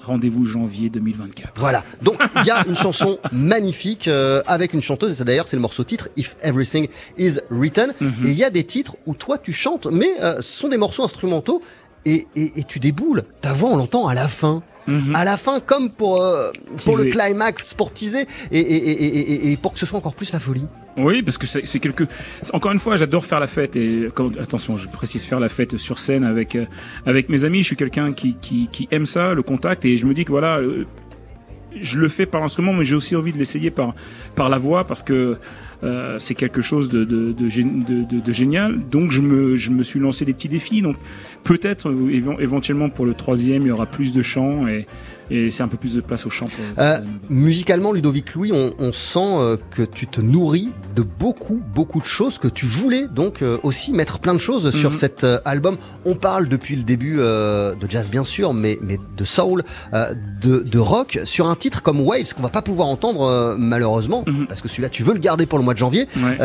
[0.03, 1.51] Rendez-vous janvier 2024.
[1.57, 1.83] Voilà.
[2.01, 5.21] Donc il y a une chanson magnifique euh, avec une chanteuse.
[5.21, 6.87] Et d'ailleurs c'est le morceau titre If Everything
[7.19, 7.93] Is Written.
[8.01, 8.13] Mhm.
[8.25, 10.77] Et il y a des titres où toi tu chantes, mais euh, ce sont des
[10.77, 11.61] morceaux instrumentaux.
[12.05, 13.21] Et, et, et tu déboules.
[13.41, 14.63] Ta voix, on l'entend à la fin.
[14.87, 15.15] Mhm.
[15.15, 16.51] À la fin, comme pour euh,
[16.83, 20.15] pour le climax sportisé et, et, et, et, et- et pour que ce soit encore
[20.15, 20.65] plus la folie.
[20.97, 22.05] Oui, parce que c'est quelque.
[22.51, 25.77] Encore une fois, j'adore faire la fête et quand- attention, je précise faire la fête
[25.77, 26.65] sur scène avec euh,
[27.05, 27.59] avec mes amis.
[27.59, 30.31] Je suis quelqu'un qui, qui qui aime ça, le contact, et je me dis que
[30.31, 30.57] voilà.
[30.57, 30.85] euh,
[31.79, 33.93] je le fais par l'instrument, mais j'ai aussi envie de l'essayer par
[34.35, 35.37] par la voix parce que
[35.83, 38.79] euh, c'est quelque chose de de, de, de, génial.
[38.89, 40.81] Donc je me je me suis lancé des petits défis.
[40.81, 40.95] Donc
[41.43, 44.85] peut-être euh, éven- éventuellement pour le troisième, il y aura plus de chants et
[45.31, 46.45] et c'est un peu plus de place au chant.
[46.45, 46.97] Pour, Euh,
[47.29, 52.05] musicalement, Ludovic Louis, on, on sent euh, que tu te nourris de beaucoup, beaucoup de
[52.05, 54.95] choses, que tu voulais donc euh, aussi mettre plein de choses sur Mhm.
[54.95, 55.77] cet album.
[56.05, 59.63] On parle depuis le début de jazz bien sûr, mais, mais de soul,
[59.93, 64.47] de, de rock, sur un titre comme Waves qu'on va pas pouvoir entendre malheureusement, Mhm.
[64.47, 66.07] parce que celui-là tu veux le garder pour le mois de janvier.
[66.17, 66.37] Ouais.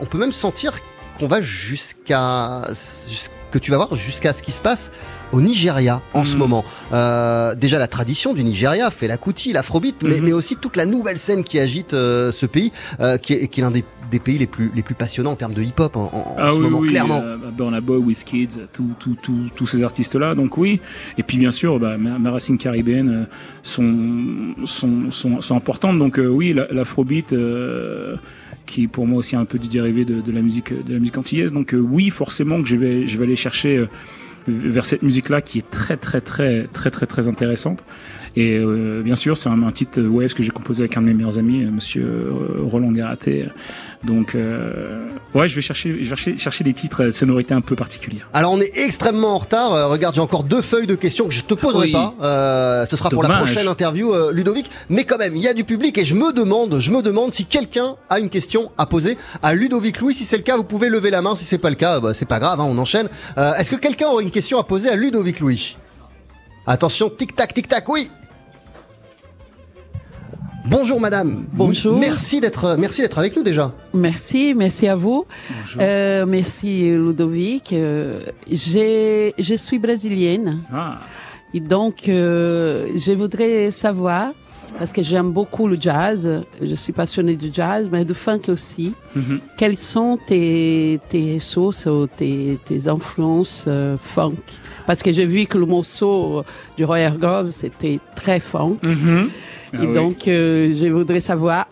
[0.00, 0.72] On peut même sentir
[1.18, 4.90] qu'on va jusqu'à jus- que tu vas voir jusqu'à ce qui se passe
[5.32, 6.38] au Nigeria en ce Mhm.
[6.38, 6.64] moment.
[6.92, 10.86] Euh, déjà la tradition du Nigeria fait la kuti, l'afrobeat, mais, mais aussi toute la
[10.86, 14.18] nouvelle scène qui agite euh, ce pays, euh, qui est, qui est l'un des, des
[14.20, 16.78] pays les plus les plus passionnants en termes de hip-hop en, Ah ce oui, moment,
[16.78, 17.20] oui, clairement.
[17.20, 20.34] bah, Burna Boy, Wizkid, tous ces artistes-là.
[20.34, 20.80] Donc oui.
[21.18, 25.98] Et puis bien sûr, bah, ma, ma racine caribéenne euh, sont, sont, sont, sont importantes.
[25.98, 27.34] Donc oui, la- l'afrobeat,
[28.66, 30.98] qui est pour moi aussi un peu du dérivé de, de la musique, de la
[30.98, 31.52] musique antillaise.
[31.52, 33.76] Donc euh, oui, forcément que je vais, je vais aller chercher.
[33.78, 33.88] euh,
[34.46, 37.84] vers cette musique-là qui est très très très très très très intéressante.
[38.36, 41.06] Et euh, bien sûr, c'est un, un, titre Waves que j'ai composé avec un de
[41.06, 43.46] mes meilleurs amis, euh, Monsieur euh, Roland Garaté.
[44.02, 48.28] Donc, euh, ouais, je vais chercher, chercher, chercher des titres sonorités un peu particulières.
[48.32, 49.88] Alors, on est extrêmement en retard.
[49.88, 52.14] regarde, j'ai encore deux feuilles de questions que je te poserai pas.
[52.22, 54.68] Euh, ce sera pour la prochaine interview, Ludovic.
[54.88, 57.32] Mais quand même, il y a du public et je me demande, je me demande
[57.32, 60.12] si quelqu'un a une question à poser à Ludovic Louis.
[60.12, 61.36] Si c'est le cas, vous pouvez lever la main.
[61.36, 63.08] Si c'est pas le cas, bah, c'est pas grave, hein, on enchaîne.
[63.36, 65.76] Est-ce que quelqu'un aurait une question à poser à Ludovic Louis
[66.66, 68.10] Attention, tic tac, tic tac, oui.
[70.66, 71.44] Bonjour madame.
[71.52, 71.96] Bonjour.
[71.96, 73.72] Merci d'être merci d'être avec nous déjà.
[73.92, 75.24] Merci, merci à vous.
[75.78, 77.72] Euh, merci Ludovic.
[77.72, 80.64] Euh, j'ai je suis brésilienne.
[80.72, 81.02] Ah.
[81.52, 84.32] Et donc euh, je voudrais savoir
[84.78, 88.92] parce que j'aime beaucoup le jazz, je suis passionnée du jazz, mais du funk aussi.
[89.14, 89.40] Mhm.
[89.56, 94.34] Quelles sont tes, tes sources ou tes, tes influences euh, funk?
[94.86, 96.44] Parce que j'ai vu que le morceau
[96.76, 98.78] du Royal Grove, c'était très funk.
[98.82, 99.30] Mhm.
[99.72, 101.66] Ah et donc, euh, je voudrais savoir,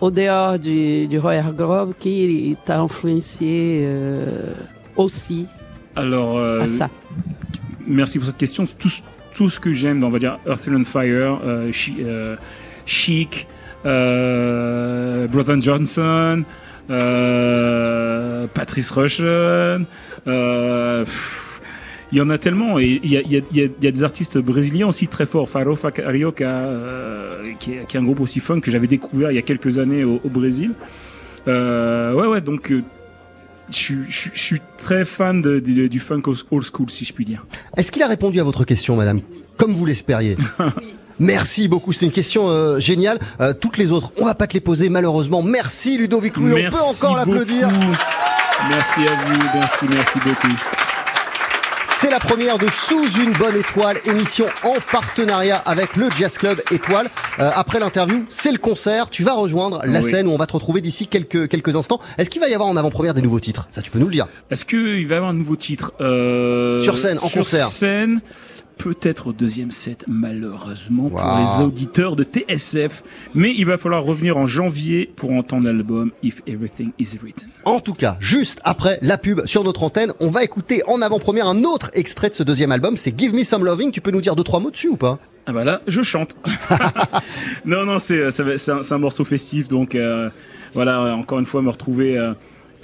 [0.00, 4.54] au dehors du, du Royal Grove, qui t'a influencé euh,
[4.96, 5.46] aussi
[5.94, 6.90] Alors, à ça?
[7.86, 8.66] Merci pour cette question.
[8.78, 8.90] Tout,
[9.34, 11.40] tout ce que j'aime, on va dire Earth and Fire,
[12.86, 13.46] Chic,
[13.84, 16.44] Brother Johnson,
[18.54, 19.86] Patrice Rushen,
[22.14, 25.48] il y en a tellement et il y a, des artistes brésiliens aussi très forts.
[25.48, 29.42] Farofa Carioca, euh, qui, est, un groupe aussi funk que j'avais découvert il y a
[29.42, 30.74] quelques années au, Brésil.
[31.48, 32.84] Euh, ouais, ouais, donc euh,
[33.70, 37.24] je, je, je, suis très fan de, de, du funk old school, si je puis
[37.24, 37.46] dire.
[37.76, 39.20] Est-ce qu'il a répondu à votre question, madame,
[39.56, 40.36] comme vous l'espériez?
[41.18, 43.18] Merci beaucoup, c'est une question euh, géniale.
[43.40, 45.42] Euh, toutes les autres, on va pas te les poser malheureusement.
[45.42, 47.68] Merci Ludovic Louis, on peut encore l'applaudir.
[48.68, 50.83] Merci à vous, merci, merci beaucoup.
[52.04, 56.60] C'est la première de Sous une bonne étoile, émission en partenariat avec le Jazz Club
[56.70, 57.08] Étoile.
[57.38, 59.08] Euh, après l'interview, c'est le concert.
[59.08, 62.00] Tu vas rejoindre la scène où on va te retrouver d'ici quelques quelques instants.
[62.18, 63.68] Est-ce qu'il va y avoir en avant-première des nouveaux titres?
[63.70, 64.28] Ça, tu peux nous le dire.
[64.50, 65.92] Est-ce qu'il va y avoir un nouveau titre?
[66.02, 68.20] Euh, sur scène, en sur concert scène
[68.76, 73.02] peut-être au deuxième set, malheureusement, pour les auditeurs de TSF.
[73.34, 77.48] Mais il va falloir revenir en janvier pour entendre l'album If Everything Is Written.
[77.64, 81.46] En tout cas, juste après la pub sur notre antenne, on va écouter en avant-première
[81.46, 83.90] un autre extrait de ce deuxième album, c'est Give Me Some Loving.
[83.90, 85.18] Tu peux nous dire deux, trois mots dessus ou pas?
[85.46, 86.36] Ah bah là, je chante.
[87.66, 90.30] non, non, c'est c'est un, un, morceau festif, donc euh,
[90.72, 92.32] voilà, encore une fois, me retrouver euh,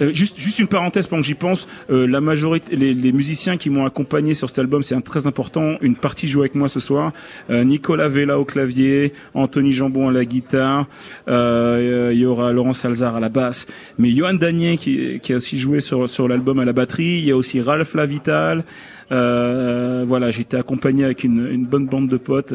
[0.01, 1.67] euh, juste, juste une parenthèse pendant que j'y pense.
[1.89, 5.27] Euh, la majorité, les, les, musiciens qui m'ont accompagné sur cet album, c'est un très
[5.27, 5.75] important.
[5.81, 7.13] Une partie joue avec moi ce soir.
[7.49, 10.87] Euh, Nicolas Vella au clavier, Anthony Jambon à la guitare.
[11.27, 13.67] Il y aura Laurent Salzar à la basse.
[13.97, 17.19] Mais Johan Danier qui, qui a aussi joué sur sur l'album à la batterie.
[17.19, 18.63] Il y a aussi Ralph Lavital.
[19.09, 22.53] voilà, j'ai été accompagné avec une, une bonne bande de potes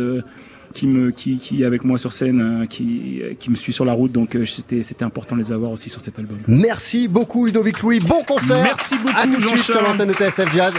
[0.77, 3.85] qui me qui, qui est avec moi sur scène, euh, qui qui me suit sur
[3.85, 4.13] la route.
[4.13, 6.39] Donc euh, c'était c'était important de les avoir aussi sur cet album.
[6.47, 7.99] Merci beaucoup Ludovic Louis.
[8.01, 8.63] Bon concert.
[8.63, 9.17] Merci beaucoup.
[9.17, 10.75] À tout de suite sur l'antenne de TSF Jazz.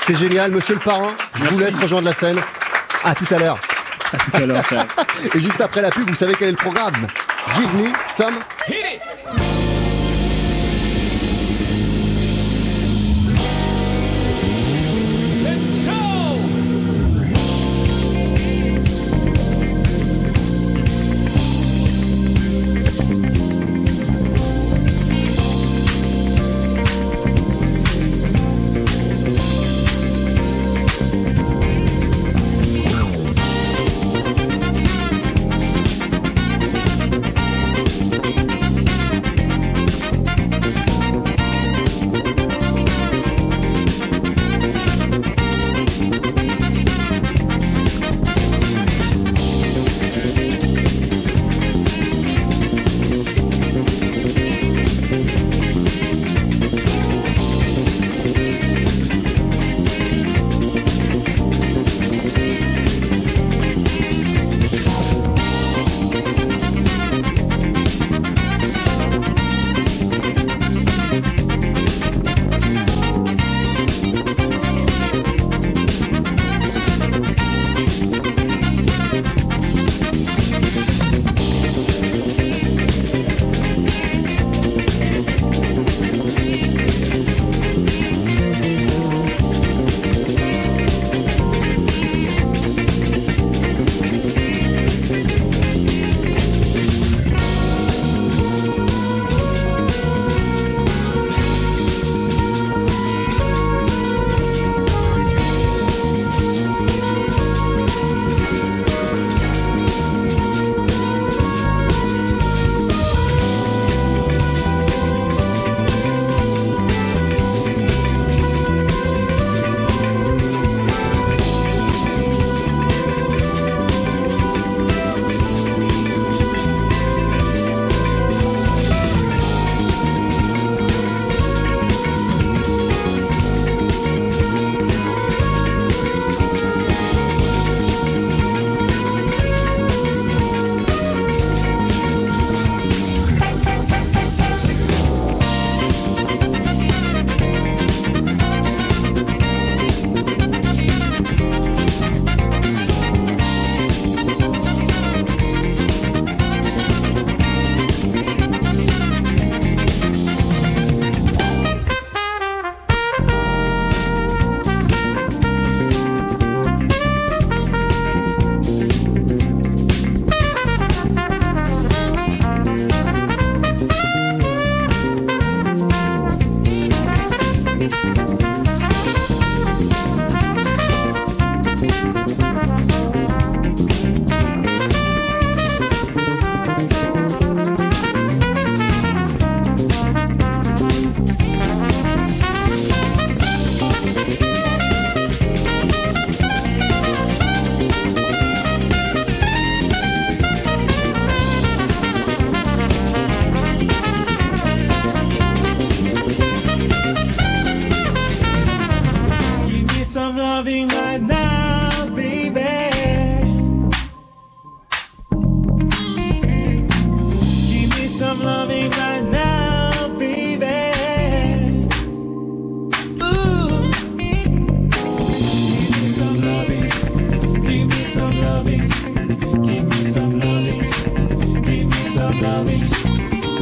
[0.00, 1.12] C'était génial, Monsieur le Parrain.
[1.34, 2.38] Je vous laisse rejoindre la scène.
[3.04, 3.60] À tout à l'heure.
[4.12, 4.64] À tout à l'heure.
[5.34, 7.06] Et juste après la pub, vous savez quel est le programme.
[7.56, 8.34] Give me some.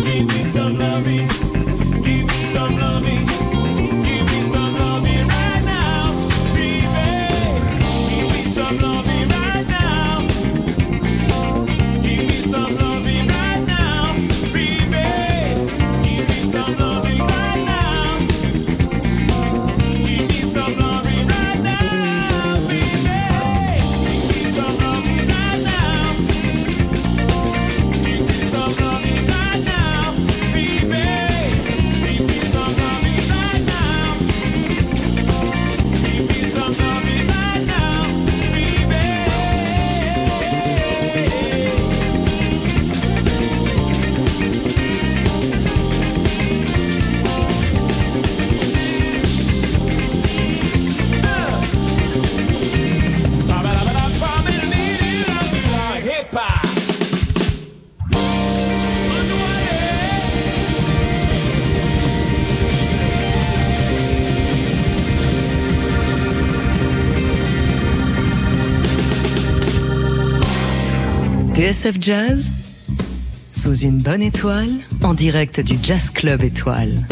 [0.03, 1.29] Give me some loving.
[2.03, 3.64] Give me some loving.
[71.75, 72.53] TSF Jazz,
[73.51, 74.70] sous une bonne étoile,
[75.03, 77.05] en direct du Jazz Club Étoile.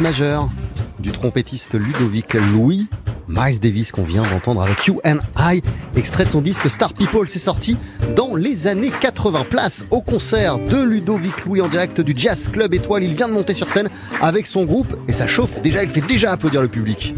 [0.00, 0.48] Majeure
[0.98, 2.88] du trompettiste Ludovic Louis,
[3.28, 5.62] Miles Davis qu'on vient d'entendre avec You and I,
[5.96, 7.76] extrait de son disque Star People, c'est sorti
[8.16, 9.44] dans les années 80.
[9.50, 13.02] Place au concert de Ludovic Louis en direct du Jazz Club Étoile.
[13.02, 13.88] Il vient de monter sur scène
[14.20, 15.60] avec son groupe et ça chauffe.
[15.62, 17.14] Déjà, il fait déjà applaudir le public.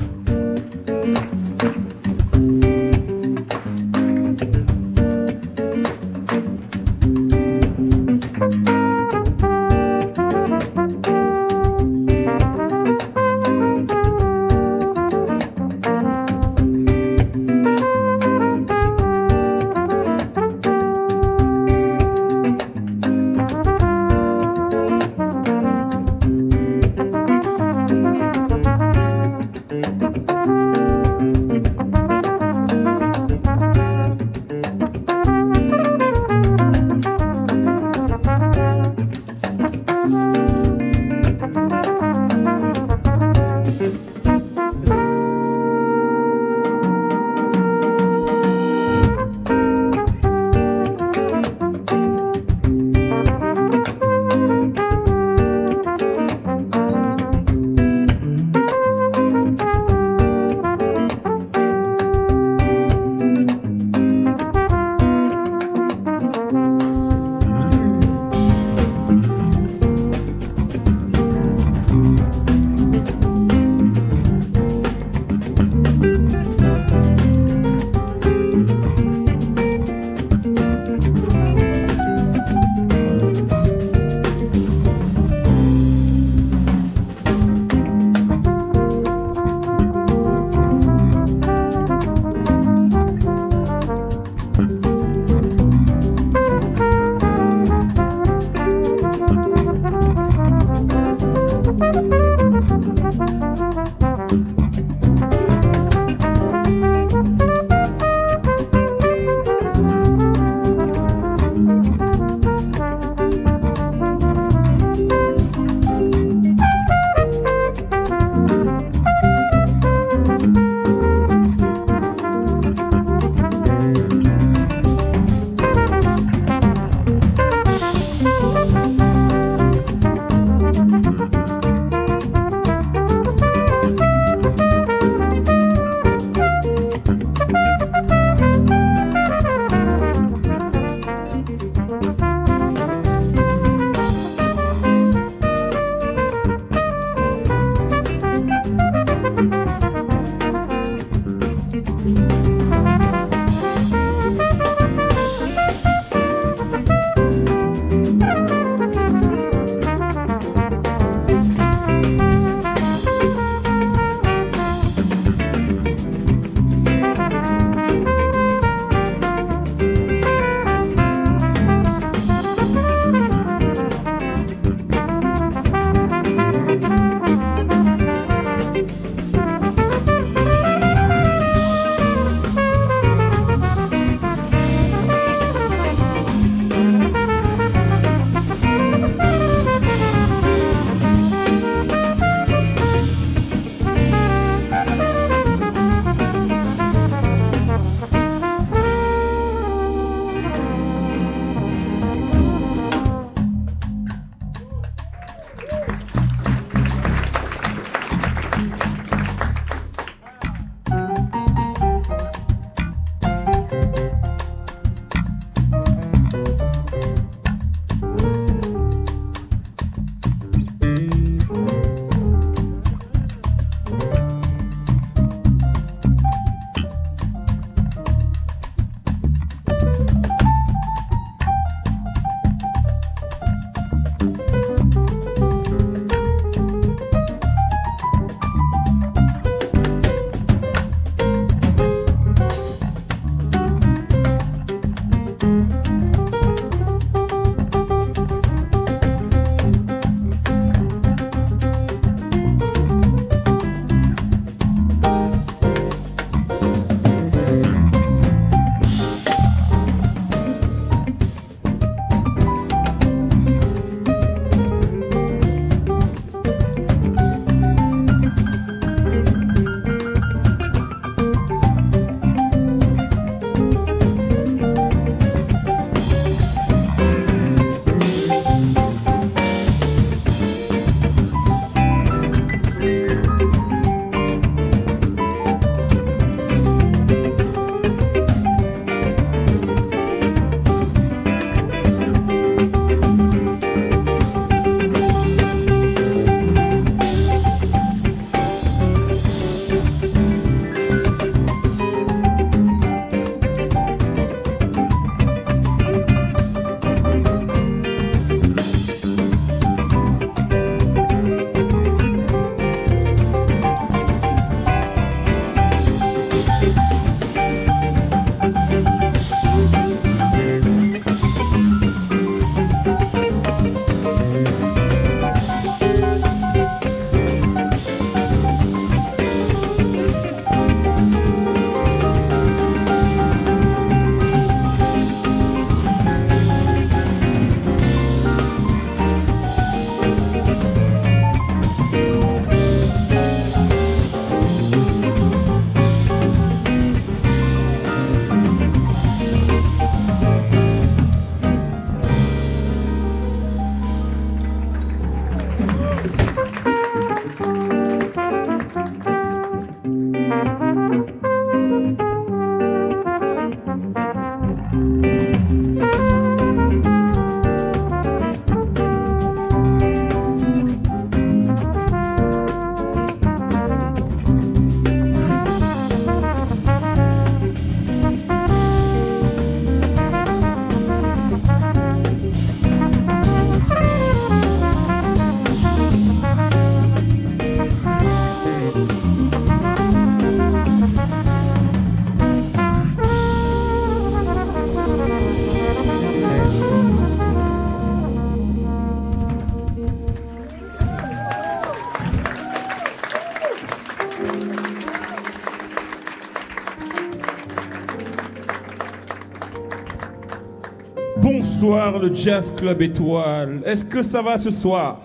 [411.73, 413.63] Le Jazz Club Étoile.
[413.65, 415.01] Est-ce que ça va ce soir?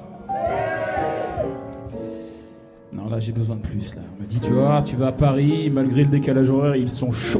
[2.92, 3.96] Non, là j'ai besoin de plus.
[3.96, 4.02] Là.
[4.20, 7.14] On me dit, tu vois, tu vas à Paris, malgré le décalage horaire, ils sont
[7.14, 7.40] chauds.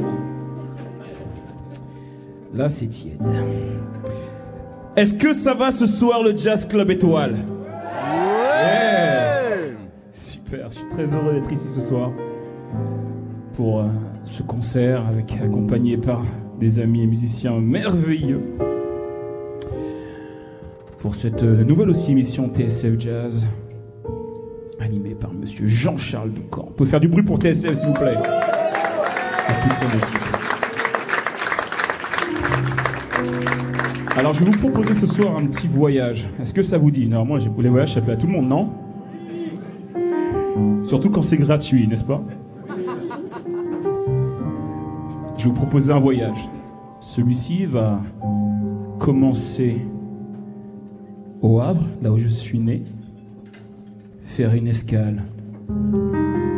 [2.54, 3.20] Là c'est tiède.
[4.96, 7.36] Est-ce que ça va ce soir le Jazz Club Étoile?
[8.54, 9.74] Ouais
[10.10, 12.12] Super, je suis très heureux d'être ici ce soir
[13.52, 13.88] pour euh,
[14.24, 16.22] ce concert avec accompagné par
[16.58, 18.40] des amis et musiciens merveilleux
[21.08, 23.48] pour cette euh, nouvelle aussi émission TSF Jazz
[24.78, 26.66] animée par monsieur Jean-Charles Doucan.
[26.68, 28.12] On peut faire du bruit pour TSF s'il vous plaît.
[34.18, 36.28] Alors je vais vous proposer ce soir un petit voyage.
[36.42, 37.08] Est-ce que ça vous dit?
[37.08, 38.68] Normalement les voyages ça plaît à tout le monde, non?
[40.84, 42.22] Surtout quand c'est gratuit, n'est-ce pas?
[45.38, 46.50] Je vais vous proposer un voyage.
[47.00, 47.98] Celui-ci va
[48.98, 49.86] commencer
[51.42, 52.82] au Havre, là où je suis né,
[54.24, 55.22] faire une escale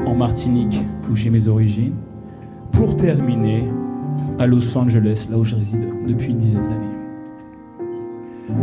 [0.07, 1.95] en Martinique, où j'ai mes origines,
[2.73, 3.65] pour terminer
[4.39, 6.87] à Los Angeles, là où je réside depuis une dizaine d'années.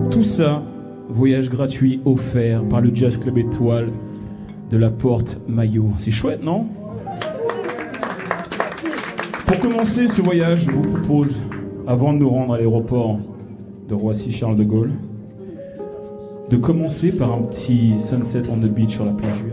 [0.09, 0.63] Tout ça,
[1.09, 3.91] voyage gratuit offert par le Jazz Club Étoile
[4.69, 5.91] de la Porte Maillot.
[5.97, 6.65] C'est chouette, non?
[9.45, 11.41] Pour commencer ce voyage, je vous propose,
[11.85, 13.19] avant de nous rendre à l'aéroport
[13.87, 14.91] de Roissy-Charles de Gaulle,
[16.49, 19.43] de commencer par un petit sunset on the beach sur la plage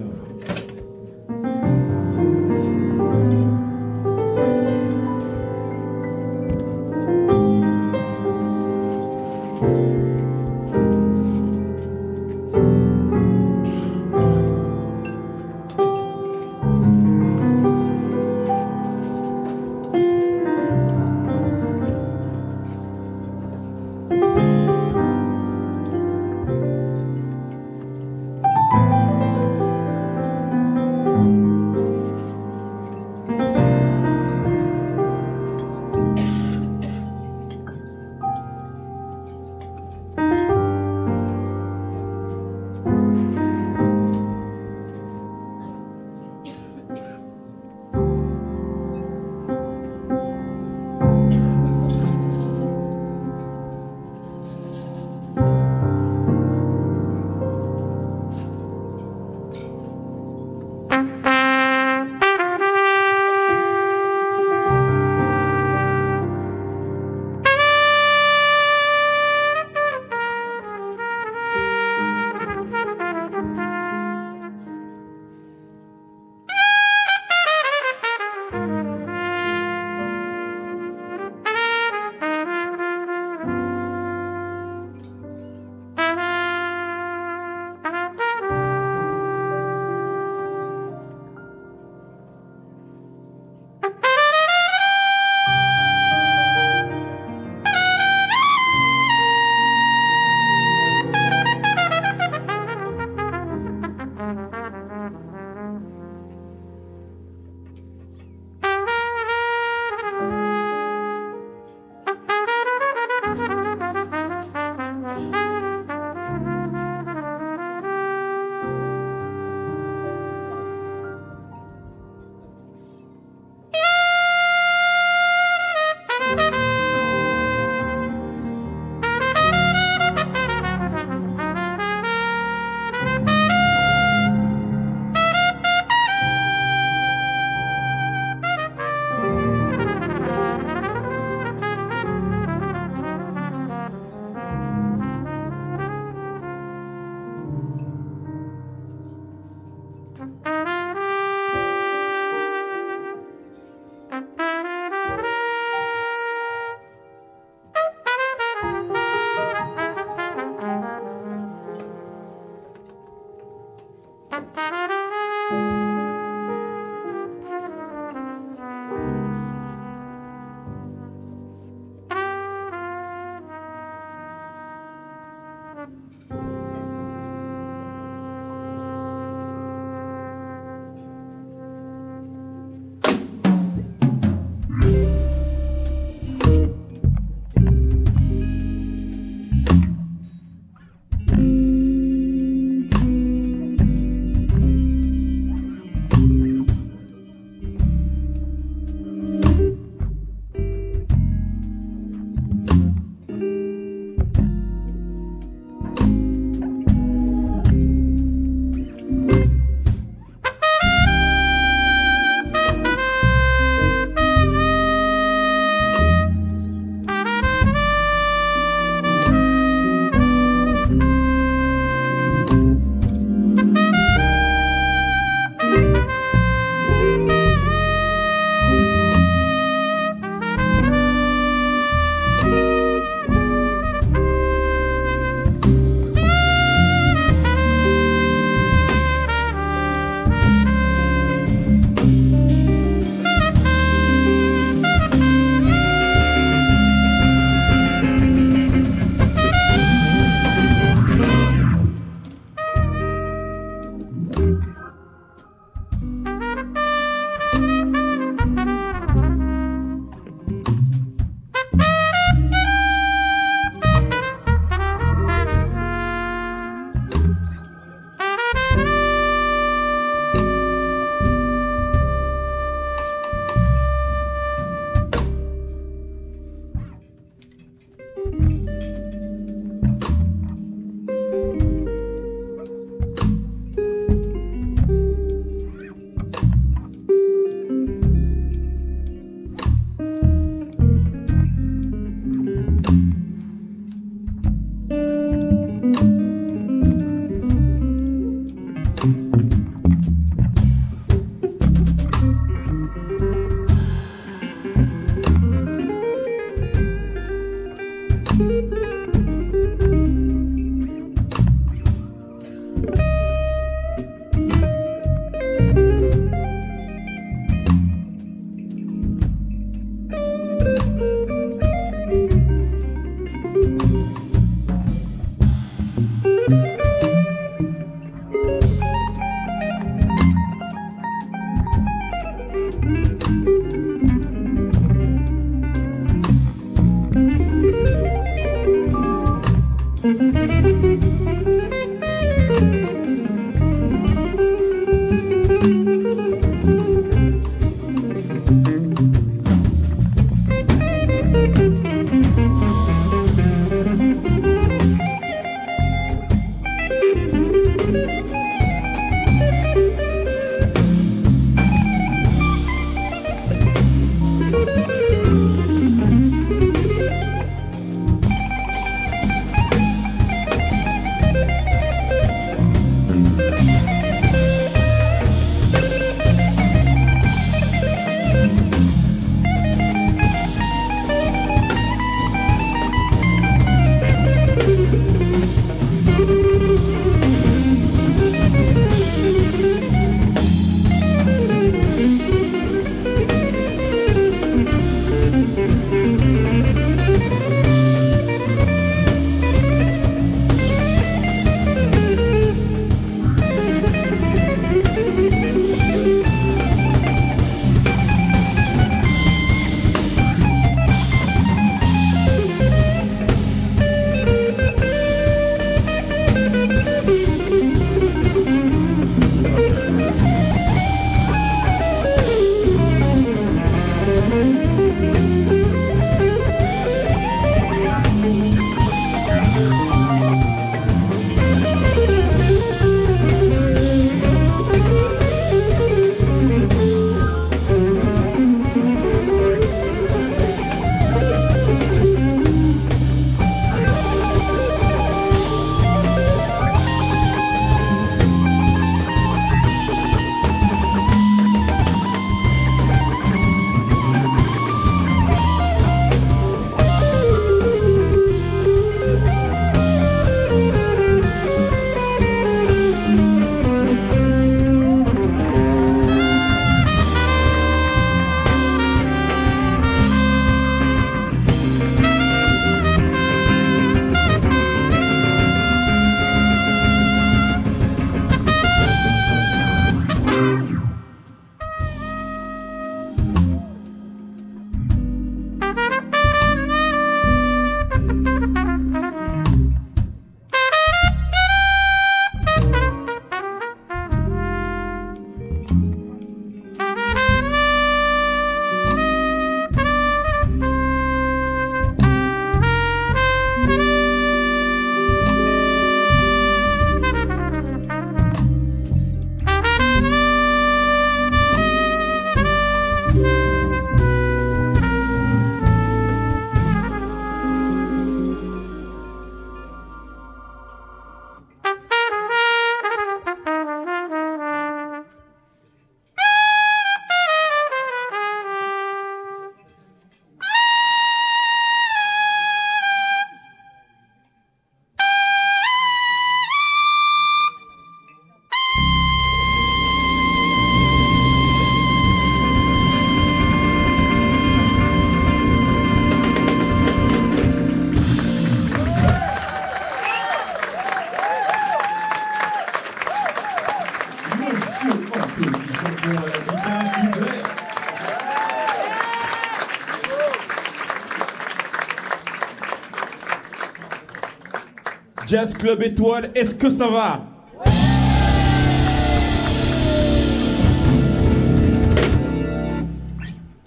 [565.35, 567.27] Jazz Club Étoile, est-ce que ça va?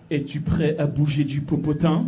[0.10, 2.06] Es-tu prêt à bouger du popotin?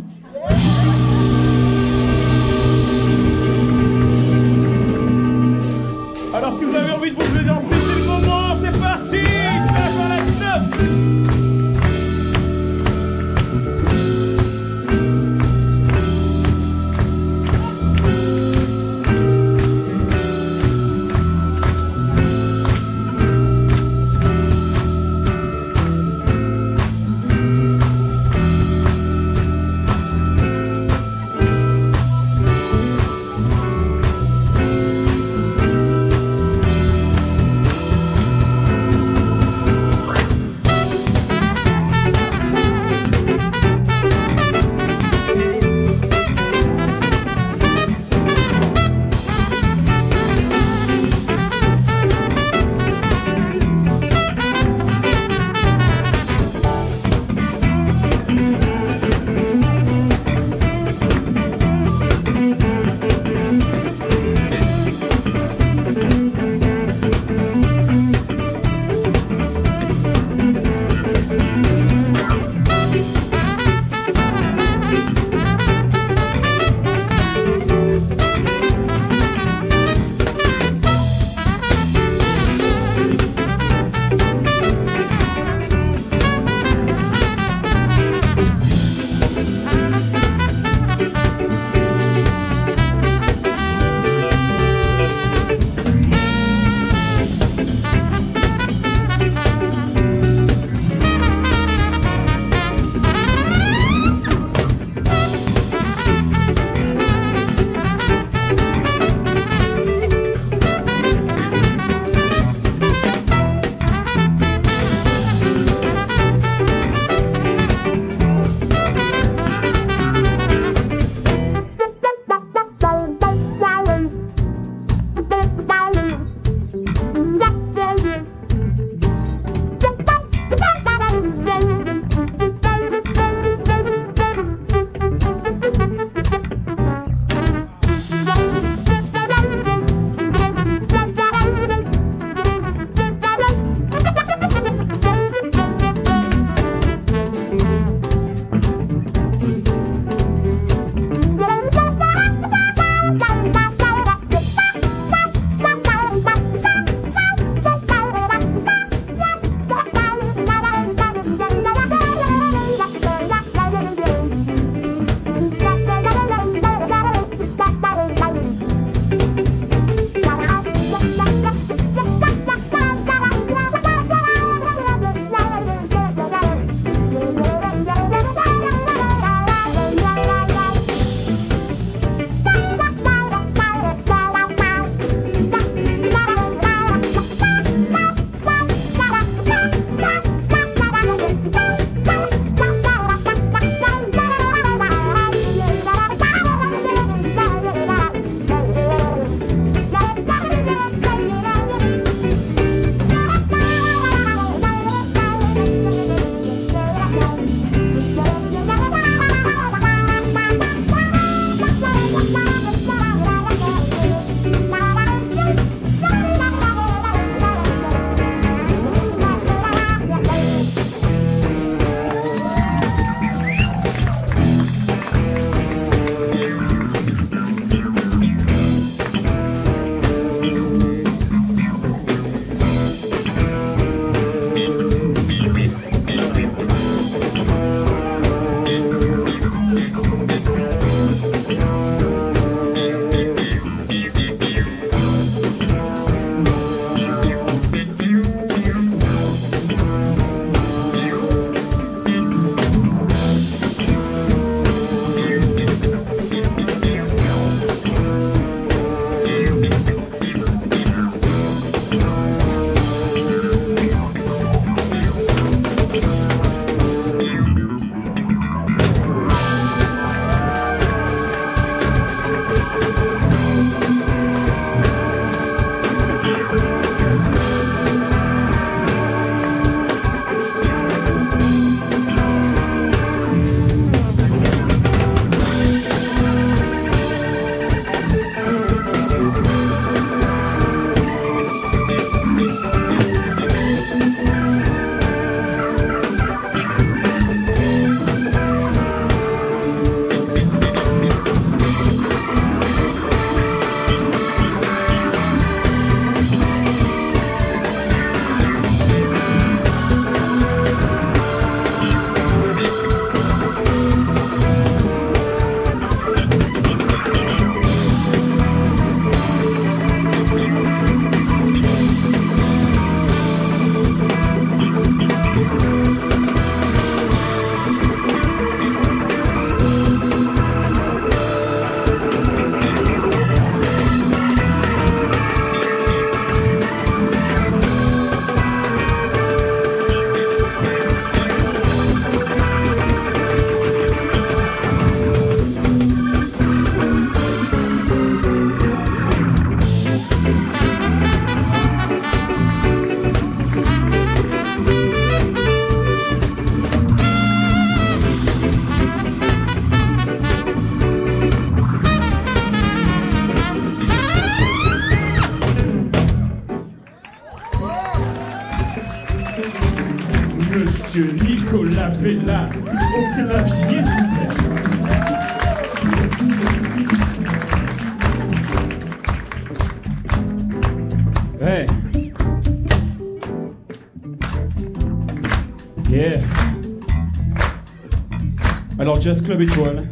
[389.42, 389.88] Étoile,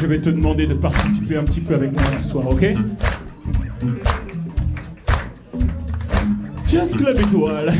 [0.00, 2.74] je vais te demander de participer un petit peu avec moi ce soir, ok?
[6.66, 7.72] Jazz Club Étoile,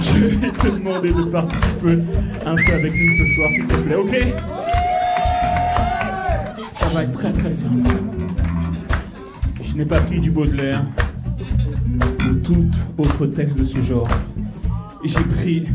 [0.00, 1.98] je vais te demander de participer
[2.44, 4.16] un peu avec nous ce soir, s'il te plaît, ok?
[6.72, 7.94] Ça va être très très simple.
[9.62, 10.82] Je n'ai pas pris du Baudelaire
[12.28, 12.68] ou tout
[12.98, 14.08] autre texte de ce genre.
[15.04, 15.66] J'ai pris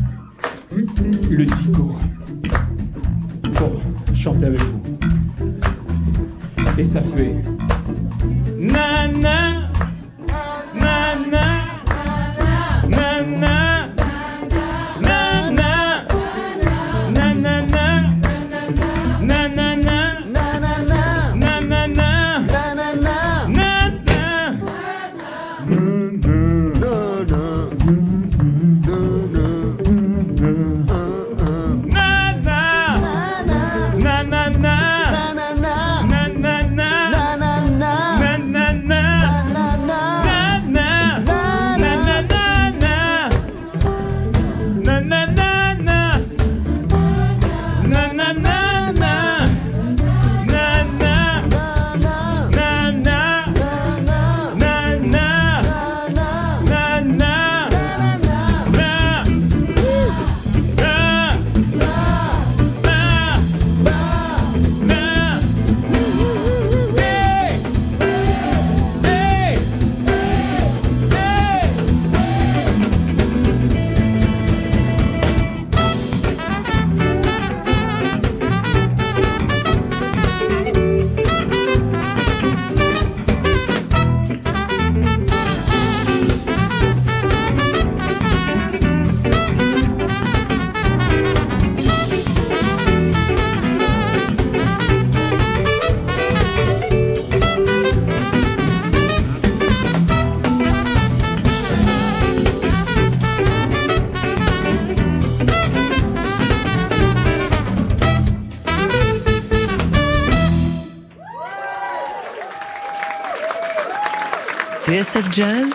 [115.06, 115.70] TSF Jazz,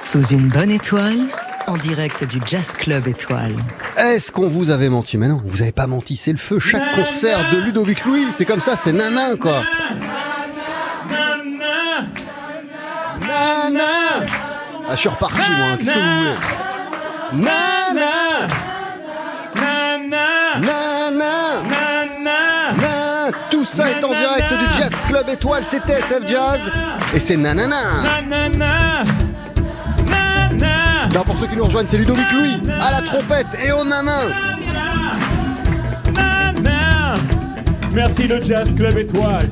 [0.00, 1.20] sous une bonne étoile,
[1.68, 3.54] en direct du Jazz Club Étoile.
[3.96, 6.58] Est-ce qu'on vous avait menti Mais non, vous n'avez pas menti, c'est le feu.
[6.58, 9.62] Chaque concert de Ludovic Louis, c'est comme ça, c'est nanan quoi.
[13.22, 15.76] Ah, je suis reparti moi, hein.
[15.76, 18.69] qu'est-ce que vous voulez Nana Nana
[23.50, 26.60] Tout ça est en direct du Jazz Club Étoile, c'est TSF Jazz.
[27.14, 28.02] Et c'est nanana.
[31.12, 34.28] Non, pour ceux qui nous rejoignent, c'est Ludovic Louis à la trompette et au nanan
[37.92, 39.48] Merci le Jazz Club Étoile.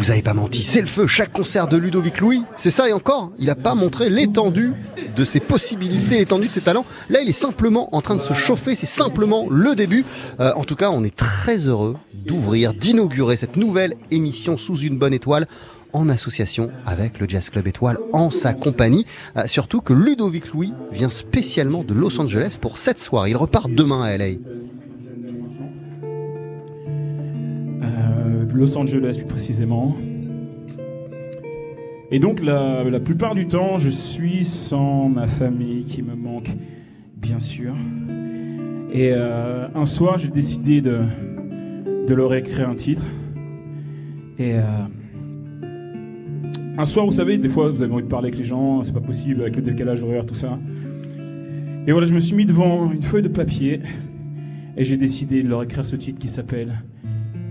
[0.00, 2.92] Vous avait pas menti, c'est le feu, chaque concert de Ludovic Louis, c'est ça et
[2.94, 4.72] encore, il n'a pas montré l'étendue
[5.14, 6.86] de ses possibilités, l'étendue de ses talents.
[7.10, 10.06] Là, il est simplement en train de se chauffer, c'est simplement le début.
[10.40, 14.96] Euh, en tout cas, on est très heureux d'ouvrir, d'inaugurer cette nouvelle émission sous une
[14.96, 15.46] bonne étoile
[15.92, 19.04] en association avec le Jazz Club Étoile en sa compagnie.
[19.36, 23.30] Euh, surtout que Ludovic Louis vient spécialement de Los Angeles pour cette soirée.
[23.30, 24.36] Il repart demain à LA.
[28.30, 29.96] Euh, Los Angeles plus précisément.
[32.10, 36.50] Et donc la, la, plupart du temps, je suis sans ma famille qui me manque,
[37.16, 37.72] bien sûr.
[38.92, 40.98] Et euh, un soir, j'ai décidé de,
[42.08, 43.04] de leur écrire un titre.
[44.38, 44.62] Et euh,
[46.76, 48.92] un soir, vous savez, des fois, vous avez envie de parler avec les gens, c'est
[48.92, 50.58] pas possible avec le décalage horaire, tout ça.
[51.86, 53.80] Et voilà, je me suis mis devant une feuille de papier
[54.76, 56.82] et j'ai décidé de leur écrire ce titre qui s'appelle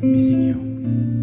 [0.02, 0.69] Missing You.
[0.90, 1.19] thank you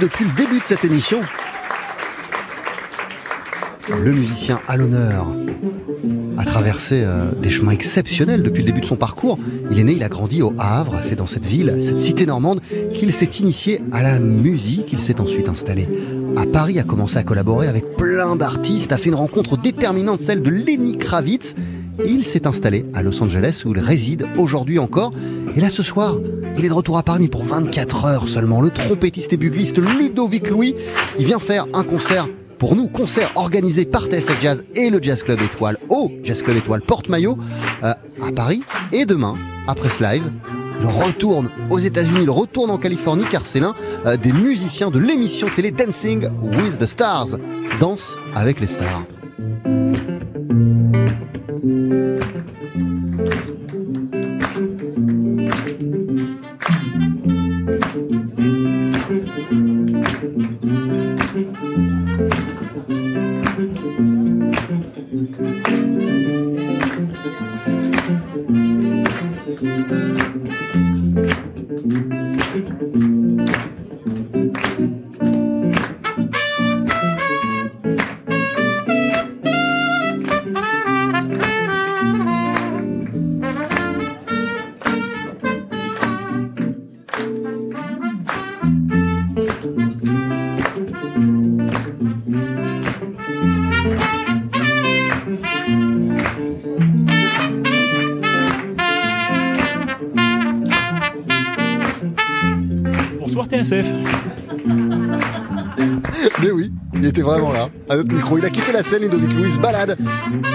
[0.00, 1.20] depuis le début de cette émission,
[4.02, 5.26] le musicien à l'honneur
[6.38, 9.38] a traversé euh, des chemins exceptionnels depuis le début de son parcours.
[9.70, 12.62] Il est né, il a grandi au Havre, c'est dans cette ville, cette cité normande,
[12.94, 14.90] qu'il s'est initié à la musique.
[14.92, 15.86] Il s'est ensuite installé
[16.36, 20.40] à Paris, a commencé à collaborer avec plein d'artistes, a fait une rencontre déterminante, celle
[20.40, 21.54] de Lenny Kravitz.
[22.06, 25.12] Il s'est installé à Los Angeles où il réside aujourd'hui encore.
[25.54, 26.16] Et là ce soir,
[26.56, 28.60] il est de retour à Paris pour 24 heures seulement.
[28.60, 30.74] Le trompettiste et bugliste Ludovic Louis,
[31.18, 32.28] il vient faire un concert
[32.58, 36.58] pour nous, concert organisé par TSF Jazz et le Jazz Club Étoile au Jazz Club
[36.58, 37.38] Étoile Porte-Maillot
[37.82, 38.62] euh, à Paris.
[38.92, 39.34] Et demain,
[39.66, 40.30] après ce live,
[40.78, 43.74] il retourne aux États-Unis, il retourne en Californie car c'est l'un
[44.04, 47.38] euh, des musiciens de l'émission télé Dancing with the Stars.
[47.80, 49.04] Danse avec les stars.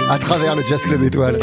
[0.08, 1.38] À travers le Jazz Club Étoile.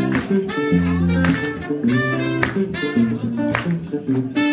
[0.00, 0.48] Thank
[4.38, 4.49] you.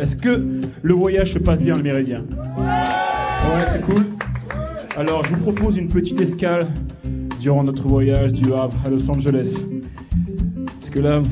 [0.00, 0.44] Est-ce que
[0.82, 2.24] le voyage se passe bien le méridien?
[2.58, 4.02] Ouais, c'est cool.
[4.96, 6.66] Alors, je vous propose une petite escale
[7.40, 9.56] durant notre voyage du Havre à Los Angeles.
[10.78, 11.22] Parce que là,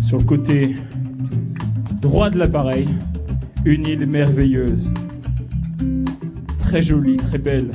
[0.00, 0.76] sur le côté
[2.00, 2.88] droit de l'appareil,
[3.64, 4.90] une île merveilleuse.
[6.58, 7.70] Très jolie, très belle.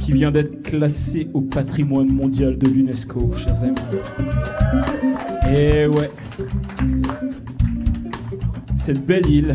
[0.00, 3.76] Qui vient d'être classé au patrimoine mondial de l'UNESCO, chers amis.
[5.54, 6.10] Et ouais.
[8.88, 9.54] Cette belle île,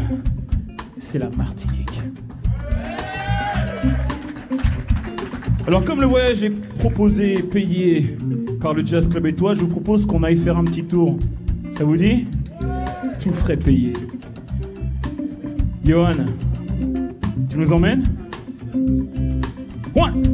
[1.00, 2.00] c'est la Martinique.
[5.66, 8.16] Alors comme le voyage est proposé et payé
[8.62, 11.18] par le Jazz Club et toi, je vous propose qu'on aille faire un petit tour.
[11.72, 12.28] Ça vous dit?
[13.24, 13.94] Tout frais payé.
[15.84, 16.28] Johan,
[17.50, 18.04] tu nous emmènes?
[19.96, 20.33] One,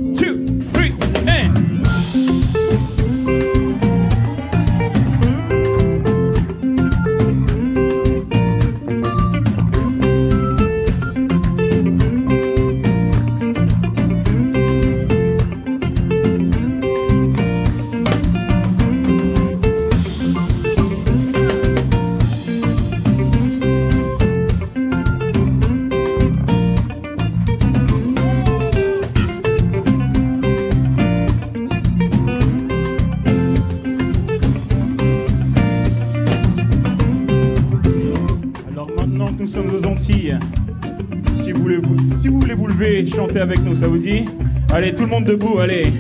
[43.79, 44.25] ça vous dit
[44.73, 45.93] Allez, tout le monde debout, allez.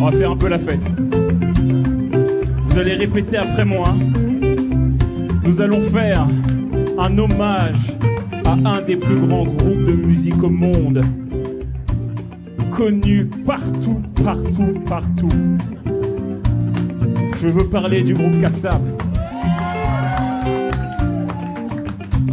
[0.00, 0.82] On va faire un peu la fête.
[2.66, 3.94] Vous allez répéter après moi.
[5.44, 6.26] Nous allons faire
[6.98, 7.94] un hommage
[8.46, 11.02] à un des plus grands groupes de musique au monde.
[12.70, 15.28] Connu partout, partout, partout.
[17.38, 18.80] Je veux parler du groupe Kassab.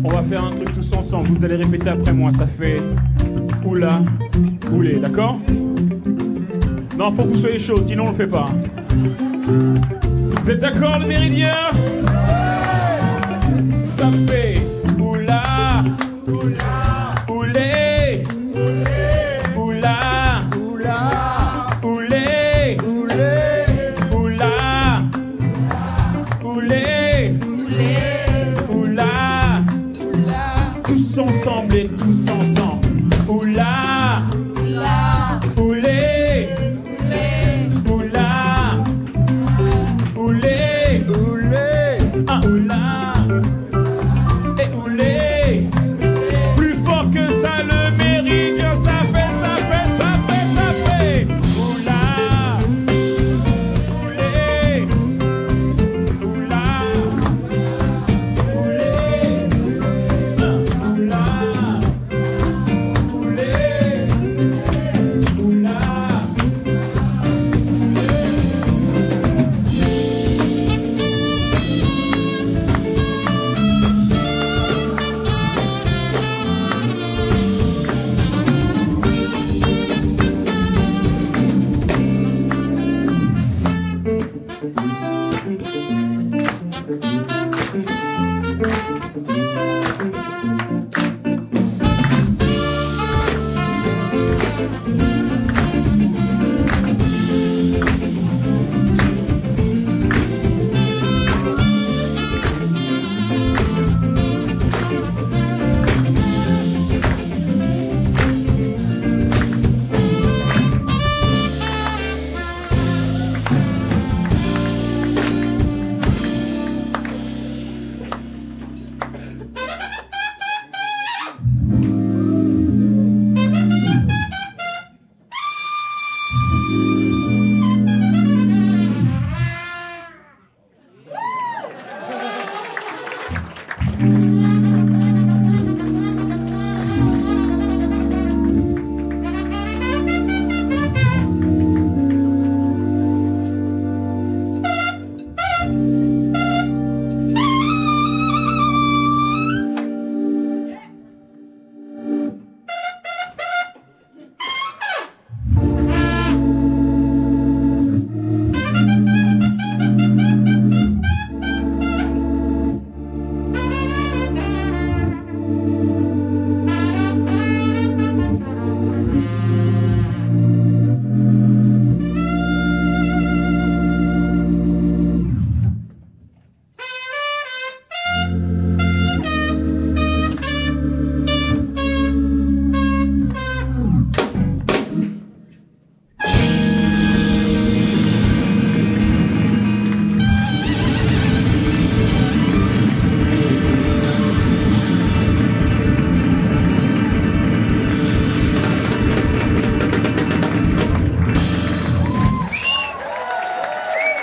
[0.03, 1.27] On va faire un truc tous ensemble.
[1.27, 2.31] Vous allez répéter après moi.
[2.31, 2.81] Ça fait
[3.65, 3.99] oula,
[4.71, 5.39] oulé, d'accord
[6.97, 8.49] Non, faut que vous soyez chaud, sinon on le fait pas.
[9.47, 11.53] Vous êtes d'accord, le méridien
[13.87, 14.46] Ça fait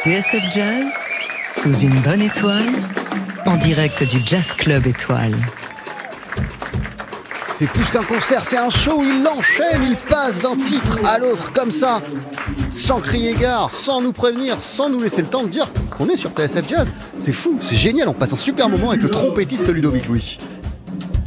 [0.05, 0.93] TSF Jazz,
[1.51, 2.74] sous une bonne étoile,
[3.47, 5.35] en direct du Jazz Club Étoile.
[7.55, 11.55] C'est plus qu'un concert, c'est un show, il l'enchaîne, il passe d'un titre à l'autre
[11.55, 12.02] comme ça,
[12.70, 16.18] sans crier gare, sans nous prévenir, sans nous laisser le temps de dire qu'on est
[16.18, 16.93] sur TSF Jazz.
[17.18, 20.36] C'est fou, c'est génial, on passe un super moment avec le trompettiste Ludovic Louis.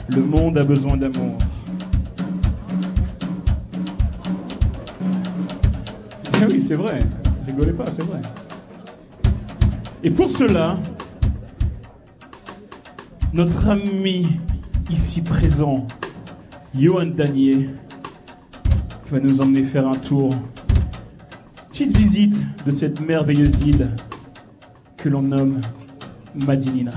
[0.10, 1.36] Le monde a besoin d'amour.
[6.32, 7.00] Ah oui, c'est vrai,
[7.48, 8.22] rigolez pas, c'est vrai.
[10.08, 10.78] Et pour cela,
[13.34, 14.26] notre ami
[14.90, 15.86] ici présent,
[16.74, 17.68] Johan Danier
[19.12, 20.34] va nous emmener faire un tour.
[21.68, 23.90] Petite visite de cette merveilleuse île
[24.96, 25.60] que l'on nomme
[26.36, 26.94] Madinina.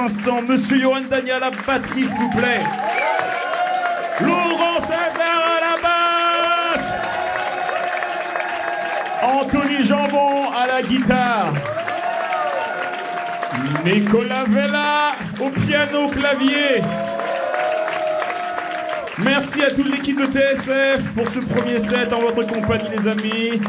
[0.00, 2.62] Instant, Monsieur Johan Daniel à la batterie, s'il vous plaît.
[4.20, 6.88] Laurent à la basse.
[9.22, 11.52] Anthony Jambon à la guitare.
[13.84, 16.82] Nicolas Vella au piano clavier.
[19.22, 23.60] Merci à toute l'équipe de TSF pour ce premier set en votre compagnie, les amis.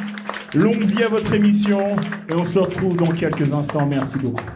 [0.54, 1.96] Longue vie à votre émission
[2.30, 3.86] et on se retrouve dans quelques instants.
[3.86, 4.51] Merci beaucoup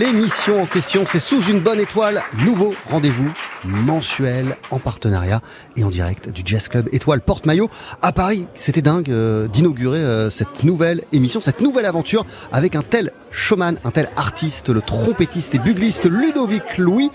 [0.00, 1.04] l'émission en question.
[1.06, 2.22] C'est sous une bonne étoile.
[2.38, 3.30] Nouveau rendez-vous
[3.64, 5.42] mensuel en partenariat
[5.76, 7.68] et en direct du Jazz Club Étoile Porte-Maillot
[8.00, 8.48] à Paris.
[8.54, 13.74] C'était dingue euh, d'inaugurer euh, cette nouvelle émission, cette nouvelle aventure avec un tel showman,
[13.84, 17.10] un tel artiste, le trompettiste et bugliste Ludovic Louis